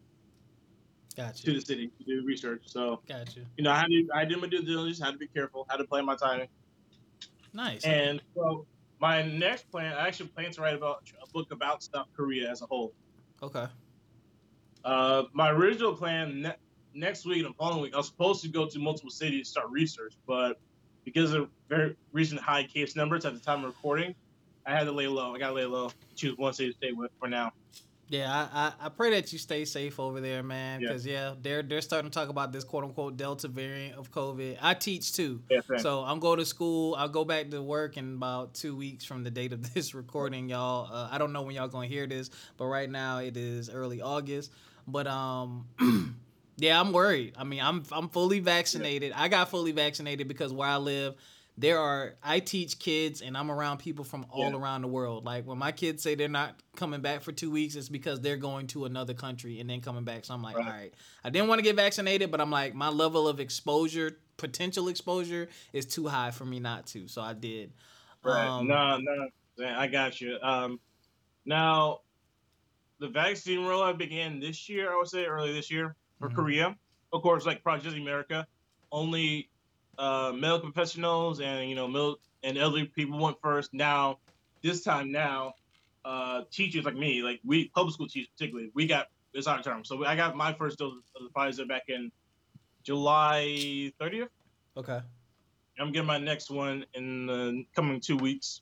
Gotcha. 1.15 1.43
to 1.43 1.53
the 1.53 1.61
city 1.61 1.91
to 1.97 2.03
do 2.05 2.25
research. 2.25 2.63
So 2.65 3.01
Gotcha. 3.07 3.41
you 3.57 3.63
know, 3.63 3.71
I 3.71 3.79
had 3.79 3.87
to, 3.87 4.07
I 4.15 4.25
did 4.25 4.39
my 4.39 4.47
due 4.47 4.61
diligence, 4.63 4.99
had 4.99 5.11
to 5.11 5.17
be 5.17 5.27
careful, 5.27 5.65
had 5.69 5.77
to 5.77 5.83
plan 5.83 6.05
my 6.05 6.15
timing. 6.15 6.47
Nice. 7.53 7.83
And 7.83 8.21
so 8.33 8.65
my 8.99 9.21
next 9.21 9.69
plan, 9.69 9.93
I 9.93 10.07
actually 10.07 10.29
plan 10.29 10.51
to 10.53 10.61
write 10.61 10.75
about 10.75 11.03
a 11.21 11.27
book 11.31 11.51
about 11.51 11.83
South 11.83 12.07
Korea 12.15 12.49
as 12.49 12.61
a 12.61 12.65
whole. 12.65 12.93
okay. 13.41 13.67
Uh, 14.85 15.23
my 15.33 15.49
original 15.49 15.93
plan 15.95 16.41
ne- 16.41 16.55
next 16.93 17.25
week 17.25 17.37
and 17.45 17.53
the 17.53 17.57
following 17.57 17.81
week, 17.81 17.93
I 17.93 17.97
was 17.97 18.07
supposed 18.07 18.41
to 18.43 18.49
go 18.49 18.67
to 18.67 18.79
multiple 18.79 19.11
cities 19.11 19.47
to 19.47 19.51
start 19.51 19.69
research, 19.69 20.15
but 20.27 20.59
because 21.05 21.33
of 21.33 21.49
very 21.69 21.95
recent 22.11 22.41
high 22.41 22.63
case 22.63 22.95
numbers 22.95 23.23
at 23.25 23.33
the 23.33 23.39
time 23.39 23.59
of 23.59 23.65
recording, 23.65 24.15
I 24.65 24.71
had 24.71 24.85
to 24.85 24.91
lay 24.91 25.07
low. 25.07 25.35
I 25.35 25.39
got 25.39 25.49
to 25.49 25.53
lay 25.53 25.65
low. 25.65 25.91
Choose 26.15 26.37
one 26.37 26.53
city 26.53 26.71
to 26.71 26.77
stay 26.77 26.91
with 26.91 27.11
for 27.19 27.27
now. 27.27 27.51
Yeah, 28.09 28.31
I, 28.31 28.67
I, 28.67 28.85
I 28.85 28.89
pray 28.89 29.11
that 29.11 29.31
you 29.33 29.39
stay 29.39 29.65
safe 29.65 29.99
over 29.99 30.21
there, 30.21 30.43
man. 30.43 30.81
Yeah. 30.81 30.89
Because 30.89 31.05
yeah. 31.05 31.33
they're 31.41 31.63
they're 31.63 31.81
starting 31.81 32.11
to 32.11 32.13
talk 32.13 32.29
about 32.29 32.51
this 32.51 32.63
quote 32.63 32.83
unquote 32.83 33.17
Delta 33.17 33.47
variant 33.47 33.97
of 33.97 34.11
COVID. 34.11 34.57
I 34.61 34.73
teach 34.73 35.13
too, 35.13 35.41
Yeah, 35.49 35.61
so 35.77 36.03
I'm 36.03 36.19
going 36.19 36.39
to 36.39 36.45
school. 36.45 36.95
I'll 36.95 37.09
go 37.09 37.25
back 37.25 37.49
to 37.51 37.61
work 37.61 37.97
in 37.97 38.15
about 38.15 38.53
two 38.53 38.75
weeks 38.75 39.03
from 39.05 39.23
the 39.23 39.31
date 39.31 39.53
of 39.53 39.73
this 39.73 39.95
recording, 39.95 40.49
y'all. 40.49 40.93
Uh, 40.93 41.09
I 41.11 41.17
don't 41.17 41.33
know 41.33 41.41
when 41.41 41.55
y'all 41.55 41.67
gonna 41.67 41.87
hear 41.87 42.05
this, 42.05 42.29
but 42.57 42.65
right 42.65 42.89
now 42.89 43.19
it 43.19 43.37
is 43.37 43.69
early 43.69 44.01
August. 44.01 44.51
But 44.85 45.07
um, 45.07 45.65
yeah, 46.57 46.79
I'm 46.79 46.91
worried. 46.91 47.33
I 47.37 47.45
mean, 47.45 47.61
I'm 47.61 47.83
I'm 47.91 48.09
fully 48.09 48.41
vaccinated. 48.41 49.13
I 49.15 49.27
got 49.27 49.49
fully 49.49 49.71
vaccinated 49.71 50.27
because 50.27 50.53
where 50.53 50.69
I 50.69 50.77
live, 50.77 51.15
there 51.57 51.79
are 51.79 52.15
I 52.23 52.39
teach 52.39 52.79
kids 52.79 53.21
and 53.21 53.37
I'm 53.37 53.51
around 53.51 53.77
people 53.77 54.03
from 54.03 54.25
all 54.31 54.49
Yeah. 54.51 54.57
around 54.57 54.81
the 54.81 54.87
world. 54.87 55.23
Like 55.23 55.45
when 55.45 55.57
my 55.57 55.71
kids 55.71 56.01
say 56.01 56.15
they're 56.15 56.27
not 56.27 56.55
coming 56.75 57.01
back 57.01 57.21
for 57.21 57.31
two 57.31 57.51
weeks, 57.51 57.75
it's 57.75 57.89
because 57.89 58.21
they're 58.21 58.37
going 58.37 58.67
to 58.67 58.85
another 58.85 59.13
country 59.13 59.59
and 59.59 59.69
then 59.69 59.79
coming 59.81 60.03
back. 60.03 60.25
So 60.25 60.33
I'm 60.33 60.41
like, 60.41 60.57
Right. 60.57 60.65
all 60.65 60.71
right, 60.71 60.93
I 61.23 61.29
didn't 61.29 61.47
want 61.47 61.59
to 61.59 61.63
get 61.63 61.75
vaccinated, 61.75 62.31
but 62.31 62.41
I'm 62.41 62.49
like, 62.51 62.73
my 62.73 62.89
level 62.89 63.27
of 63.27 63.39
exposure, 63.39 64.19
potential 64.37 64.87
exposure, 64.87 65.47
is 65.73 65.85
too 65.85 66.07
high 66.07 66.31
for 66.31 66.45
me 66.45 66.59
not 66.59 66.87
to. 66.87 67.07
So 67.07 67.21
I 67.21 67.33
did. 67.33 67.71
Right. 68.23 68.47
Um, 68.47 68.67
no, 68.67 68.97
no, 68.97 69.27
I 69.67 69.87
got 69.87 70.19
you. 70.21 70.37
Um, 70.41 70.79
now, 71.45 71.99
the 72.99 73.09
vaccine 73.09 73.59
rollout 73.59 73.97
began 73.99 74.39
this 74.39 74.69
year. 74.69 74.91
I 74.91 74.97
would 74.97 75.07
say 75.09 75.25
early 75.25 75.53
this 75.53 75.69
year 75.69 75.95
for 76.19 76.29
Mhm. 76.29 76.35
Korea. 76.35 76.77
Of 77.11 77.21
course, 77.21 77.45
like 77.45 77.61
Project 77.61 77.95
America, 77.95 78.47
only 78.91 79.49
uh, 79.97 80.31
medical 80.35 80.71
professionals 80.71 81.39
and 81.39 81.69
you 81.69 81.75
know 81.75 81.87
mil- 81.87 82.19
and 82.43 82.57
elderly 82.57 82.85
people 82.85 83.19
went 83.19 83.37
first. 83.41 83.73
Now, 83.73 84.19
this 84.61 84.83
time 84.83 85.11
now, 85.11 85.53
uh, 86.05 86.41
teachers 86.51 86.85
like 86.85 86.95
me, 86.95 87.21
like 87.21 87.39
we 87.45 87.69
public 87.69 87.93
school 87.93 88.07
teachers 88.07 88.29
particularly, 88.37 88.71
we 88.73 88.85
got 88.85 89.07
it's 89.33 89.47
our 89.47 89.61
term. 89.61 89.83
So 89.83 90.05
I 90.05 90.15
got 90.15 90.35
my 90.35 90.53
first 90.53 90.77
dose 90.77 90.93
of 91.15 91.23
the 91.23 91.29
Pfizer 91.29 91.67
back 91.67 91.83
in 91.87 92.11
July 92.83 93.91
30th. 93.99 94.29
Okay. 94.77 94.99
I'm 95.79 95.91
getting 95.91 96.07
my 96.07 96.19
next 96.19 96.51
one 96.51 96.85
in 96.93 97.25
the 97.25 97.65
coming 97.75 97.99
two 97.99 98.17
weeks. 98.17 98.61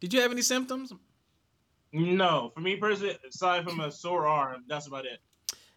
Did 0.00 0.12
you 0.12 0.20
have 0.20 0.32
any 0.32 0.42
symptoms? 0.42 0.92
No, 1.92 2.50
for 2.54 2.60
me 2.60 2.76
personally, 2.76 3.16
aside 3.28 3.64
from 3.64 3.80
a 3.80 3.90
sore 3.90 4.26
arm, 4.26 4.64
that's 4.68 4.86
about 4.86 5.04
it. 5.06 5.20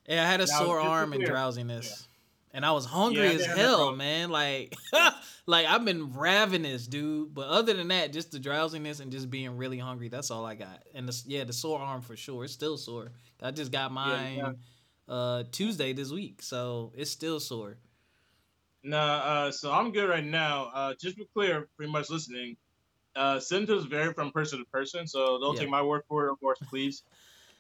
Yeah, 0.08 0.24
I 0.24 0.26
had 0.26 0.42
a 0.42 0.46
Now, 0.48 0.60
sore 0.60 0.80
arm 0.80 1.14
and 1.14 1.24
drowsiness. 1.24 2.08
And 2.54 2.66
I 2.66 2.72
was 2.72 2.86
hungry 2.86 3.28
Yeah, 3.28 3.34
as 3.34 3.46
hell, 3.46 3.96
man. 3.96 4.30
Like, 4.30 4.76
like 5.46 5.66
I've 5.66 5.86
been 5.86 6.14
ravenous, 6.14 6.86
dude. 6.86 7.34
But 7.34 7.48
other 7.48 7.74
than 7.74 7.88
that, 7.90 8.12
just 8.12 8.32
the 8.32 8.40
drowsiness 8.40 9.00
and 9.00 9.12
just 9.12 9.30
being 9.30 9.58
really 9.58 9.80
hungry. 9.80 10.10
That's 10.10 10.32
all 10.32 10.46
I 10.46 10.56
got. 10.56 10.84
And 10.94 11.08
the, 11.08 11.24
yeah, 11.28 11.44
the 11.46 11.54
sore 11.54 11.80
arm 11.80 12.02
for 12.02 12.18
sure. 12.18 12.44
It's 12.44 12.54
still 12.54 12.78
sore. 12.78 13.12
I 13.42 13.52
just 13.52 13.72
got 13.72 13.92
mine 13.92 14.38
yeah. 14.38 14.52
uh 15.08 15.44
Tuesday 15.52 15.94
this 15.94 16.12
week, 16.12 16.42
so 16.42 16.92
it's 16.96 17.10
still 17.10 17.40
sore. 17.40 17.78
Nah, 18.84 18.98
uh, 18.98 19.52
so 19.52 19.72
I'm 19.72 19.92
good 19.92 20.10
right 20.10 20.26
now. 20.26 20.72
Uh, 20.74 20.94
just 21.00 21.16
be 21.16 21.28
clear, 21.34 21.68
pretty 21.78 21.92
much 21.92 22.10
listening. 22.10 22.58
Uh, 23.16 23.40
symptoms 23.40 23.86
vary 23.86 24.14
from 24.14 24.32
person 24.32 24.60
to 24.60 24.66
person, 24.66 25.06
so 25.06 25.40
don't 25.40 25.58
take 25.58 25.70
my 25.70 25.82
word 25.82 26.02
for 26.08 26.28
it, 26.28 26.32
of 26.32 26.40
course, 26.40 26.60
please. 26.70 27.04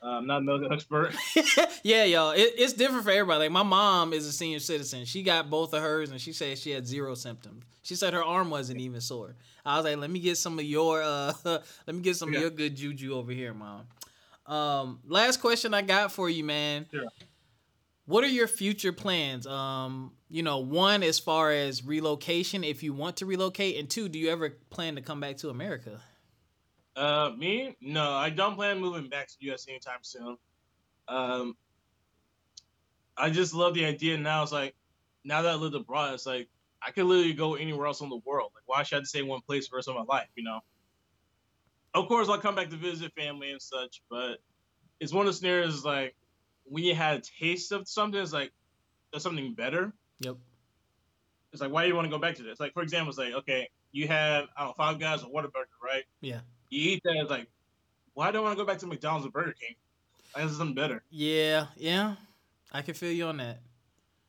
Uh, 0.03 0.07
I'm 0.17 0.25
not 0.27 0.37
a 0.37 0.41
medical 0.45 0.73
expert. 0.73 1.13
yeah, 1.83 2.03
y'all. 2.05 2.31
It, 2.31 2.53
it's 2.57 2.73
different 2.73 3.03
for 3.03 3.11
everybody. 3.11 3.39
Like 3.45 3.51
my 3.51 3.63
mom 3.63 4.13
is 4.13 4.25
a 4.25 4.31
senior 4.31 4.59
citizen. 4.59 5.05
She 5.05 5.21
got 5.23 5.49
both 5.49 5.73
of 5.73 5.81
hers, 5.81 6.11
and 6.11 6.19
she 6.19 6.33
said 6.33 6.57
she 6.57 6.71
had 6.71 6.87
zero 6.87 7.13
symptoms. 7.15 7.63
She 7.83 7.95
said 7.95 8.13
her 8.13 8.23
arm 8.23 8.49
wasn't 8.49 8.79
even 8.79 9.01
sore. 9.01 9.35
I 9.65 9.75
was 9.77 9.85
like, 9.85 9.97
let 9.97 10.09
me 10.09 10.19
get 10.19 10.37
some 10.37 10.57
of 10.59 10.65
your 10.65 11.01
uh, 11.03 11.33
let 11.45 11.95
me 11.95 12.01
get 12.01 12.15
some 12.15 12.31
Yeah. 12.31 12.37
of 12.37 12.41
your 12.41 12.49
good 12.51 12.75
juju 12.75 13.13
over 13.15 13.31
here, 13.31 13.53
mom. 13.53 13.83
Um, 14.47 14.99
last 15.07 15.39
question 15.39 15.73
I 15.73 15.81
got 15.83 16.11
for 16.11 16.29
you, 16.29 16.43
man. 16.43 16.87
Sure. 16.91 17.05
What 18.05 18.23
are 18.23 18.27
your 18.27 18.47
future 18.47 18.91
plans? 18.91 19.45
Um, 19.47 20.11
you 20.29 20.41
know, 20.43 20.57
one 20.59 21.03
as 21.03 21.19
far 21.19 21.51
as 21.51 21.85
relocation, 21.85 22.63
if 22.63 22.81
you 22.83 22.93
want 22.93 23.17
to 23.17 23.25
relocate, 23.25 23.77
and 23.77 23.89
two, 23.89 24.09
do 24.09 24.17
you 24.19 24.29
ever 24.31 24.49
plan 24.71 24.95
to 24.95 25.01
come 25.01 25.19
back 25.19 25.37
to 25.37 25.49
America? 25.49 26.01
Uh, 26.95 27.31
me? 27.37 27.75
No, 27.81 28.11
I 28.11 28.29
don't 28.29 28.55
plan 28.55 28.77
on 28.77 28.81
moving 28.81 29.09
back 29.09 29.27
to 29.27 29.35
the 29.39 29.47
U.S. 29.47 29.67
anytime 29.67 29.99
soon. 30.01 30.37
Um, 31.07 31.55
I 33.17 33.29
just 33.29 33.53
love 33.53 33.73
the 33.73 33.85
idea 33.85 34.17
now. 34.17 34.43
It's 34.43 34.51
like 34.51 34.75
now 35.23 35.41
that 35.41 35.51
I 35.51 35.55
lived 35.55 35.75
abroad, 35.75 36.13
it's 36.13 36.25
like 36.25 36.49
I 36.81 36.91
could 36.91 37.05
literally 37.05 37.33
go 37.33 37.55
anywhere 37.55 37.87
else 37.87 38.01
in 38.01 38.09
the 38.09 38.19
world. 38.25 38.51
Like, 38.55 38.63
why 38.65 38.83
should 38.83 39.01
I 39.01 39.03
stay 39.03 39.19
in 39.19 39.27
one 39.27 39.41
place 39.41 39.67
for 39.67 39.73
the 39.73 39.77
rest 39.77 39.87
of 39.89 39.95
my 39.95 40.03
life? 40.13 40.27
You 40.35 40.43
know. 40.43 40.59
Of 41.93 42.07
course, 42.07 42.29
I'll 42.29 42.37
come 42.37 42.55
back 42.55 42.69
to 42.69 42.77
visit 42.77 43.11
family 43.13 43.51
and 43.51 43.61
such, 43.61 44.01
but 44.09 44.37
it's 45.01 45.11
one 45.11 45.27
of 45.27 45.33
the 45.33 45.37
scenarios 45.37 45.83
like 45.83 46.15
when 46.63 46.83
you 46.83 46.95
had 46.95 47.17
a 47.17 47.21
taste 47.21 47.71
of 47.73 47.87
something, 47.87 48.21
it's 48.21 48.31
like 48.31 48.51
there's 49.11 49.23
something 49.23 49.53
better. 49.53 49.93
Yep. 50.21 50.37
It's 51.51 51.61
like 51.61 51.71
why 51.71 51.83
do 51.83 51.89
you 51.89 51.95
want 51.95 52.05
to 52.05 52.09
go 52.11 52.19
back 52.19 52.35
to 52.35 52.43
this? 52.43 52.59
Like 52.59 52.73
for 52.73 52.81
example, 52.81 53.09
it's 53.09 53.17
like 53.17 53.33
okay, 53.33 53.69
you 53.91 54.07
have 54.07 54.45
I 54.55 54.61
don't 54.61 54.69
know 54.69 54.73
five 54.77 54.99
guys 54.99 55.23
or 55.23 55.29
Whataburger, 55.31 55.65
right? 55.83 56.03
Yeah. 56.21 56.39
You 56.71 56.93
eat 56.93 57.03
that, 57.03 57.17
it's 57.17 57.29
like 57.29 57.47
why 58.13 58.31
do 58.31 58.39
I 58.39 58.41
want 58.41 58.57
to 58.57 58.63
go 58.63 58.65
back 58.65 58.79
to 58.79 58.87
McDonald's 58.87 59.27
or 59.27 59.31
Burger 59.31 59.53
King? 59.53 59.75
I 60.35 60.43
is 60.43 60.57
something 60.57 60.73
better. 60.73 61.03
Yeah, 61.09 61.67
yeah. 61.75 62.15
I 62.71 62.81
can 62.81 62.93
feel 62.93 63.11
you 63.11 63.25
on 63.25 63.37
that. 63.37 63.59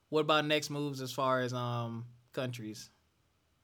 What 0.09 0.20
about 0.22 0.44
next 0.44 0.68
moves 0.68 1.00
as 1.00 1.12
far 1.12 1.40
as 1.40 1.55
um 1.55 2.07
countries? 2.33 2.90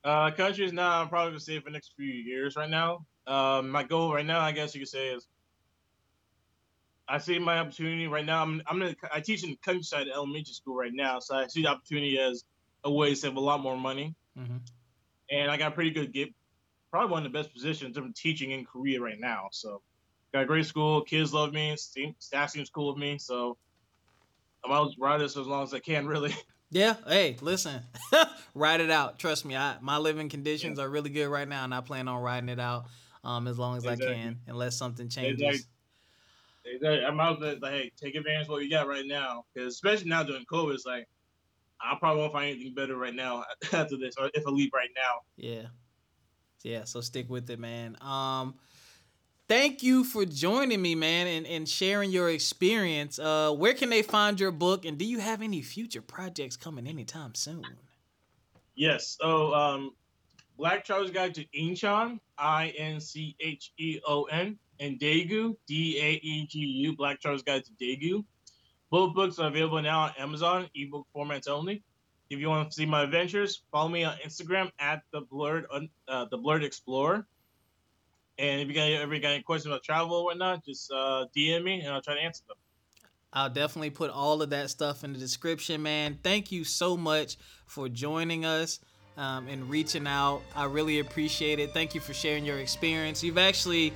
Uh, 0.04 0.30
countries 0.30 0.72
now 0.72 1.02
I'm 1.02 1.08
probably 1.08 1.32
gonna 1.32 1.40
say 1.40 1.58
for 1.58 1.66
the 1.66 1.72
next 1.72 1.92
few 1.96 2.06
years 2.06 2.56
right 2.56 2.70
now. 2.70 3.04
Um, 3.26 3.68
my 3.70 3.82
goal 3.82 4.14
right 4.14 4.24
now, 4.24 4.40
I 4.40 4.52
guess 4.52 4.74
you 4.74 4.80
could 4.80 4.88
say, 4.88 5.08
is 5.08 5.26
I 7.08 7.18
see 7.18 7.38
my 7.38 7.58
opportunity 7.58 8.06
right 8.06 8.24
now. 8.24 8.42
I'm 8.42 8.62
I'm 8.66 8.80
in, 8.82 8.94
I 9.12 9.20
teach 9.20 9.42
in 9.42 9.56
countryside 9.64 10.06
elementary 10.08 10.54
school 10.54 10.76
right 10.76 10.94
now, 10.94 11.18
so 11.18 11.34
I 11.34 11.48
see 11.48 11.62
the 11.62 11.68
opportunity 11.68 12.18
as 12.18 12.44
a 12.84 12.92
way 12.92 13.10
to 13.10 13.16
save 13.16 13.36
a 13.36 13.40
lot 13.40 13.60
more 13.60 13.76
money. 13.76 14.14
Mhm. 14.38 14.60
And 15.30 15.50
I 15.50 15.56
got 15.56 15.72
a 15.72 15.74
pretty 15.74 15.90
good 15.90 16.12
gig, 16.12 16.32
probably 16.90 17.10
one 17.10 17.24
of 17.24 17.32
the 17.32 17.38
best 17.38 17.52
positions 17.52 17.96
in 17.96 18.12
teaching 18.12 18.52
in 18.52 18.64
Korea 18.64 19.00
right 19.00 19.18
now. 19.18 19.48
So 19.52 19.82
got 20.32 20.42
a 20.42 20.46
great 20.46 20.66
school, 20.66 21.02
kids 21.02 21.32
love 21.32 21.52
me, 21.52 21.76
staff 22.18 22.50
seems 22.50 22.70
cool 22.70 22.92
with 22.92 23.00
me, 23.00 23.18
so 23.18 23.56
I'm 24.64 24.72
out 24.72 24.92
to 24.92 25.00
ride 25.00 25.20
this 25.20 25.36
as 25.36 25.46
long 25.46 25.62
as 25.62 25.74
I 25.74 25.80
can, 25.80 26.06
really. 26.06 26.34
Yeah. 26.70 26.96
Hey, 27.06 27.38
listen, 27.40 27.80
ride 28.54 28.82
it 28.82 28.90
out. 28.90 29.18
Trust 29.18 29.46
me, 29.46 29.56
I 29.56 29.78
my 29.80 29.96
living 29.96 30.28
conditions 30.28 30.78
are 30.78 30.86
really 30.86 31.08
good 31.08 31.28
right 31.28 31.48
now, 31.48 31.64
and 31.64 31.74
I 31.74 31.80
plan 31.80 32.08
on 32.08 32.22
riding 32.22 32.50
it 32.50 32.60
out 32.60 32.88
um 33.24 33.48
as 33.48 33.58
long 33.58 33.78
as 33.78 33.86
I 33.86 33.96
can, 33.96 34.40
unless 34.46 34.76
something 34.76 35.08
changes. 35.08 35.40
Exactly. 35.40 35.66
Exactly. 36.66 37.04
I'm 37.04 37.18
out 37.20 37.40
there, 37.40 37.56
like, 37.56 37.72
hey, 37.72 37.92
take 37.96 38.14
advantage 38.14 38.42
of 38.44 38.50
what 38.50 38.62
you 38.62 38.70
got 38.70 38.86
right 38.86 39.06
now. 39.06 39.44
Because 39.54 39.74
especially 39.74 40.10
now 40.10 40.22
during 40.22 40.44
COVID, 40.44 40.74
it's 40.74 40.84
like, 40.84 41.08
I 41.80 41.96
probably 41.98 42.20
won't 42.20 42.32
find 42.32 42.50
anything 42.50 42.74
better 42.74 42.96
right 42.96 43.14
now 43.14 43.44
after 43.72 43.96
this, 43.96 44.16
or 44.18 44.30
if 44.34 44.46
I 44.46 44.50
leave 44.50 44.70
right 44.74 44.90
now. 44.94 45.22
Yeah. 45.36 45.68
Yeah, 46.62 46.84
so 46.84 47.00
stick 47.00 47.28
with 47.30 47.48
it, 47.50 47.58
man. 47.58 47.96
Um 48.00 48.54
thank 49.48 49.82
you 49.82 50.04
for 50.04 50.24
joining 50.24 50.82
me, 50.82 50.94
man, 50.94 51.26
and, 51.26 51.46
and 51.46 51.68
sharing 51.68 52.10
your 52.10 52.30
experience. 52.30 53.18
Uh 53.18 53.52
where 53.52 53.74
can 53.74 53.90
they 53.90 54.02
find 54.02 54.38
your 54.38 54.52
book 54.52 54.84
and 54.84 54.98
do 54.98 55.04
you 55.04 55.18
have 55.18 55.42
any 55.42 55.62
future 55.62 56.02
projects 56.02 56.56
coming 56.56 56.86
anytime 56.86 57.34
soon? 57.34 57.64
Yes. 58.78 59.16
So, 59.20 59.52
um, 59.54 59.90
Black 60.56 60.84
Traveler's 60.84 61.10
Guide 61.10 61.34
to 61.34 61.44
Incheon, 61.46 62.20
I 62.38 62.68
N 62.78 63.00
C 63.00 63.36
H 63.40 63.72
E 63.76 64.00
O 64.06 64.24
N, 64.24 64.56
and 64.78 64.98
Daegu, 65.00 65.56
D 65.66 65.98
A 66.00 66.12
E 66.24 66.46
G 66.46 66.58
U, 66.60 66.96
Black 66.96 67.20
Traveler's 67.20 67.42
Guide 67.42 67.64
to 67.64 67.72
Daegu. 67.72 68.24
Both 68.90 69.14
books 69.14 69.38
are 69.40 69.48
available 69.48 69.82
now 69.82 70.02
on 70.02 70.12
Amazon, 70.16 70.68
ebook 70.76 71.06
formats 71.14 71.48
only. 71.48 71.82
If 72.30 72.38
you 72.38 72.48
want 72.48 72.70
to 72.70 72.74
see 72.74 72.86
my 72.86 73.02
adventures, 73.02 73.62
follow 73.72 73.88
me 73.88 74.04
on 74.04 74.16
Instagram 74.24 74.70
at 74.78 75.02
the 75.12 75.22
Blerd 75.22 75.64
uh, 76.08 76.26
the 76.30 76.38
Blerd 76.38 76.62
explorer. 76.62 77.26
And 78.38 78.60
if 78.60 78.68
you 78.68 78.74
got 78.74 78.88
ever 78.90 79.18
got 79.18 79.32
any 79.32 79.42
questions 79.42 79.72
about 79.72 79.82
travel 79.82 80.16
or 80.16 80.24
whatnot, 80.24 80.64
just 80.64 80.92
uh, 80.92 81.26
DM 81.36 81.64
me 81.64 81.80
and 81.80 81.92
I'll 81.92 82.02
try 82.02 82.14
to 82.14 82.20
answer 82.20 82.42
them. 82.46 82.56
I'll 83.32 83.50
definitely 83.50 83.90
put 83.90 84.10
all 84.10 84.40
of 84.40 84.50
that 84.50 84.70
stuff 84.70 85.04
in 85.04 85.12
the 85.12 85.18
description, 85.18 85.82
man. 85.82 86.18
Thank 86.22 86.50
you 86.52 86.64
so 86.64 86.96
much 86.96 87.36
for 87.66 87.88
joining 87.88 88.44
us 88.44 88.80
um, 89.16 89.48
and 89.48 89.68
reaching 89.68 90.06
out. 90.06 90.42
I 90.54 90.64
really 90.64 91.00
appreciate 91.00 91.58
it. 91.58 91.72
Thank 91.72 91.94
you 91.94 92.00
for 92.00 92.14
sharing 92.14 92.44
your 92.44 92.58
experience. 92.58 93.22
You've 93.22 93.38
actually 93.38 93.92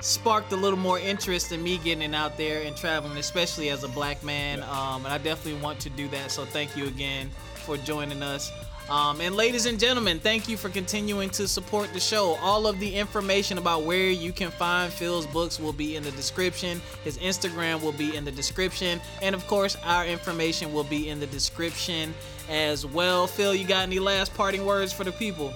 sparked 0.00 0.52
a 0.52 0.56
little 0.56 0.78
more 0.78 0.98
interest 0.98 1.52
in 1.52 1.62
me 1.62 1.78
getting 1.78 2.14
out 2.14 2.36
there 2.36 2.62
and 2.62 2.76
traveling, 2.76 3.16
especially 3.18 3.70
as 3.70 3.84
a 3.84 3.88
black 3.88 4.22
man. 4.24 4.62
Um, 4.62 5.04
and 5.04 5.08
I 5.08 5.18
definitely 5.18 5.60
want 5.60 5.80
to 5.80 5.90
do 5.90 6.08
that. 6.08 6.30
So 6.30 6.44
thank 6.44 6.76
you 6.76 6.86
again 6.86 7.30
for 7.54 7.76
joining 7.76 8.22
us. 8.22 8.50
Um, 8.88 9.20
and 9.20 9.36
ladies 9.36 9.66
and 9.66 9.78
gentlemen, 9.78 10.18
thank 10.18 10.48
you 10.48 10.56
for 10.56 10.68
continuing 10.68 11.30
to 11.30 11.46
support 11.46 11.92
the 11.92 12.00
show. 12.00 12.36
All 12.42 12.66
of 12.66 12.80
the 12.80 12.92
information 12.92 13.56
about 13.56 13.84
where 13.84 14.10
you 14.10 14.32
can 14.32 14.50
find 14.50 14.92
Phil's 14.92 15.28
books 15.28 15.60
will 15.60 15.72
be 15.72 15.94
in 15.94 16.02
the 16.02 16.10
description. 16.12 16.82
His 17.04 17.16
Instagram 17.18 17.82
will 17.82 17.92
be 17.92 18.16
in 18.16 18.24
the 18.24 18.32
description. 18.32 19.00
And 19.22 19.32
of 19.32 19.46
course, 19.46 19.76
our 19.84 20.06
information 20.06 20.72
will 20.72 20.82
be 20.82 21.08
in 21.08 21.20
the 21.20 21.28
description 21.28 22.12
as 22.48 22.84
well. 22.84 23.28
Phil, 23.28 23.54
you 23.54 23.64
got 23.64 23.84
any 23.84 24.00
last 24.00 24.34
parting 24.34 24.66
words 24.66 24.92
for 24.92 25.04
the 25.04 25.12
people? 25.12 25.54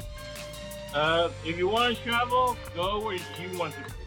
Uh, 0.94 1.28
if 1.44 1.59
you 1.59 1.66
want 1.66 1.96
to 1.96 2.02
travel, 2.04 2.57
go 2.72 3.04
where 3.04 3.16
you 3.16 3.59
want 3.59 3.74
to 3.74 3.80
go. 3.80 4.04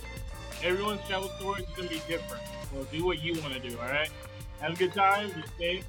Everyone's 0.63 1.05
travel 1.07 1.29
story 1.29 1.63
is 1.63 1.69
going 1.75 1.89
to 1.89 1.95
be 1.95 2.01
different. 2.07 2.43
So 2.71 2.83
do 2.91 3.05
what 3.05 3.21
you 3.21 3.39
want 3.41 3.53
to 3.53 3.59
do, 3.59 3.77
all 3.79 3.87
right? 3.87 4.09
Have 4.59 4.73
a 4.73 4.75
good 4.75 4.93
time. 4.93 5.29
Be 5.29 5.43
safe. 5.57 5.85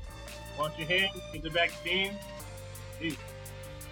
Wash 0.59 0.78
your 0.78 0.88
hands. 0.88 1.12
Get 1.33 1.42
the 1.42 1.50
vaccine. 1.50 2.14
Peace. 3.00 3.16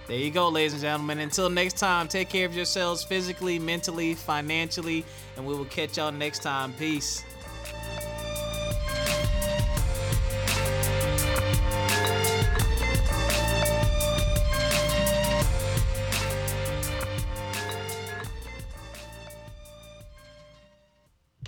There 0.07 0.19
you 0.19 0.31
go, 0.31 0.49
ladies 0.49 0.73
and 0.75 0.83
gentlemen. 0.83 1.19
Until 1.19 1.51
next 1.51 1.79
time, 1.79 2.07
take 2.07 2.29
care 2.29 2.47
of 2.47 2.55
yourselves 2.55 3.03
physically, 3.03 3.59
mentally, 3.59 4.15
financially, 4.15 5.05
and 5.37 5.45
we 5.45 5.55
will 5.55 5.65
catch 5.65 5.97
y'all 5.97 6.13
next 6.13 6.43
time. 6.43 6.73
Peace. 6.75 7.25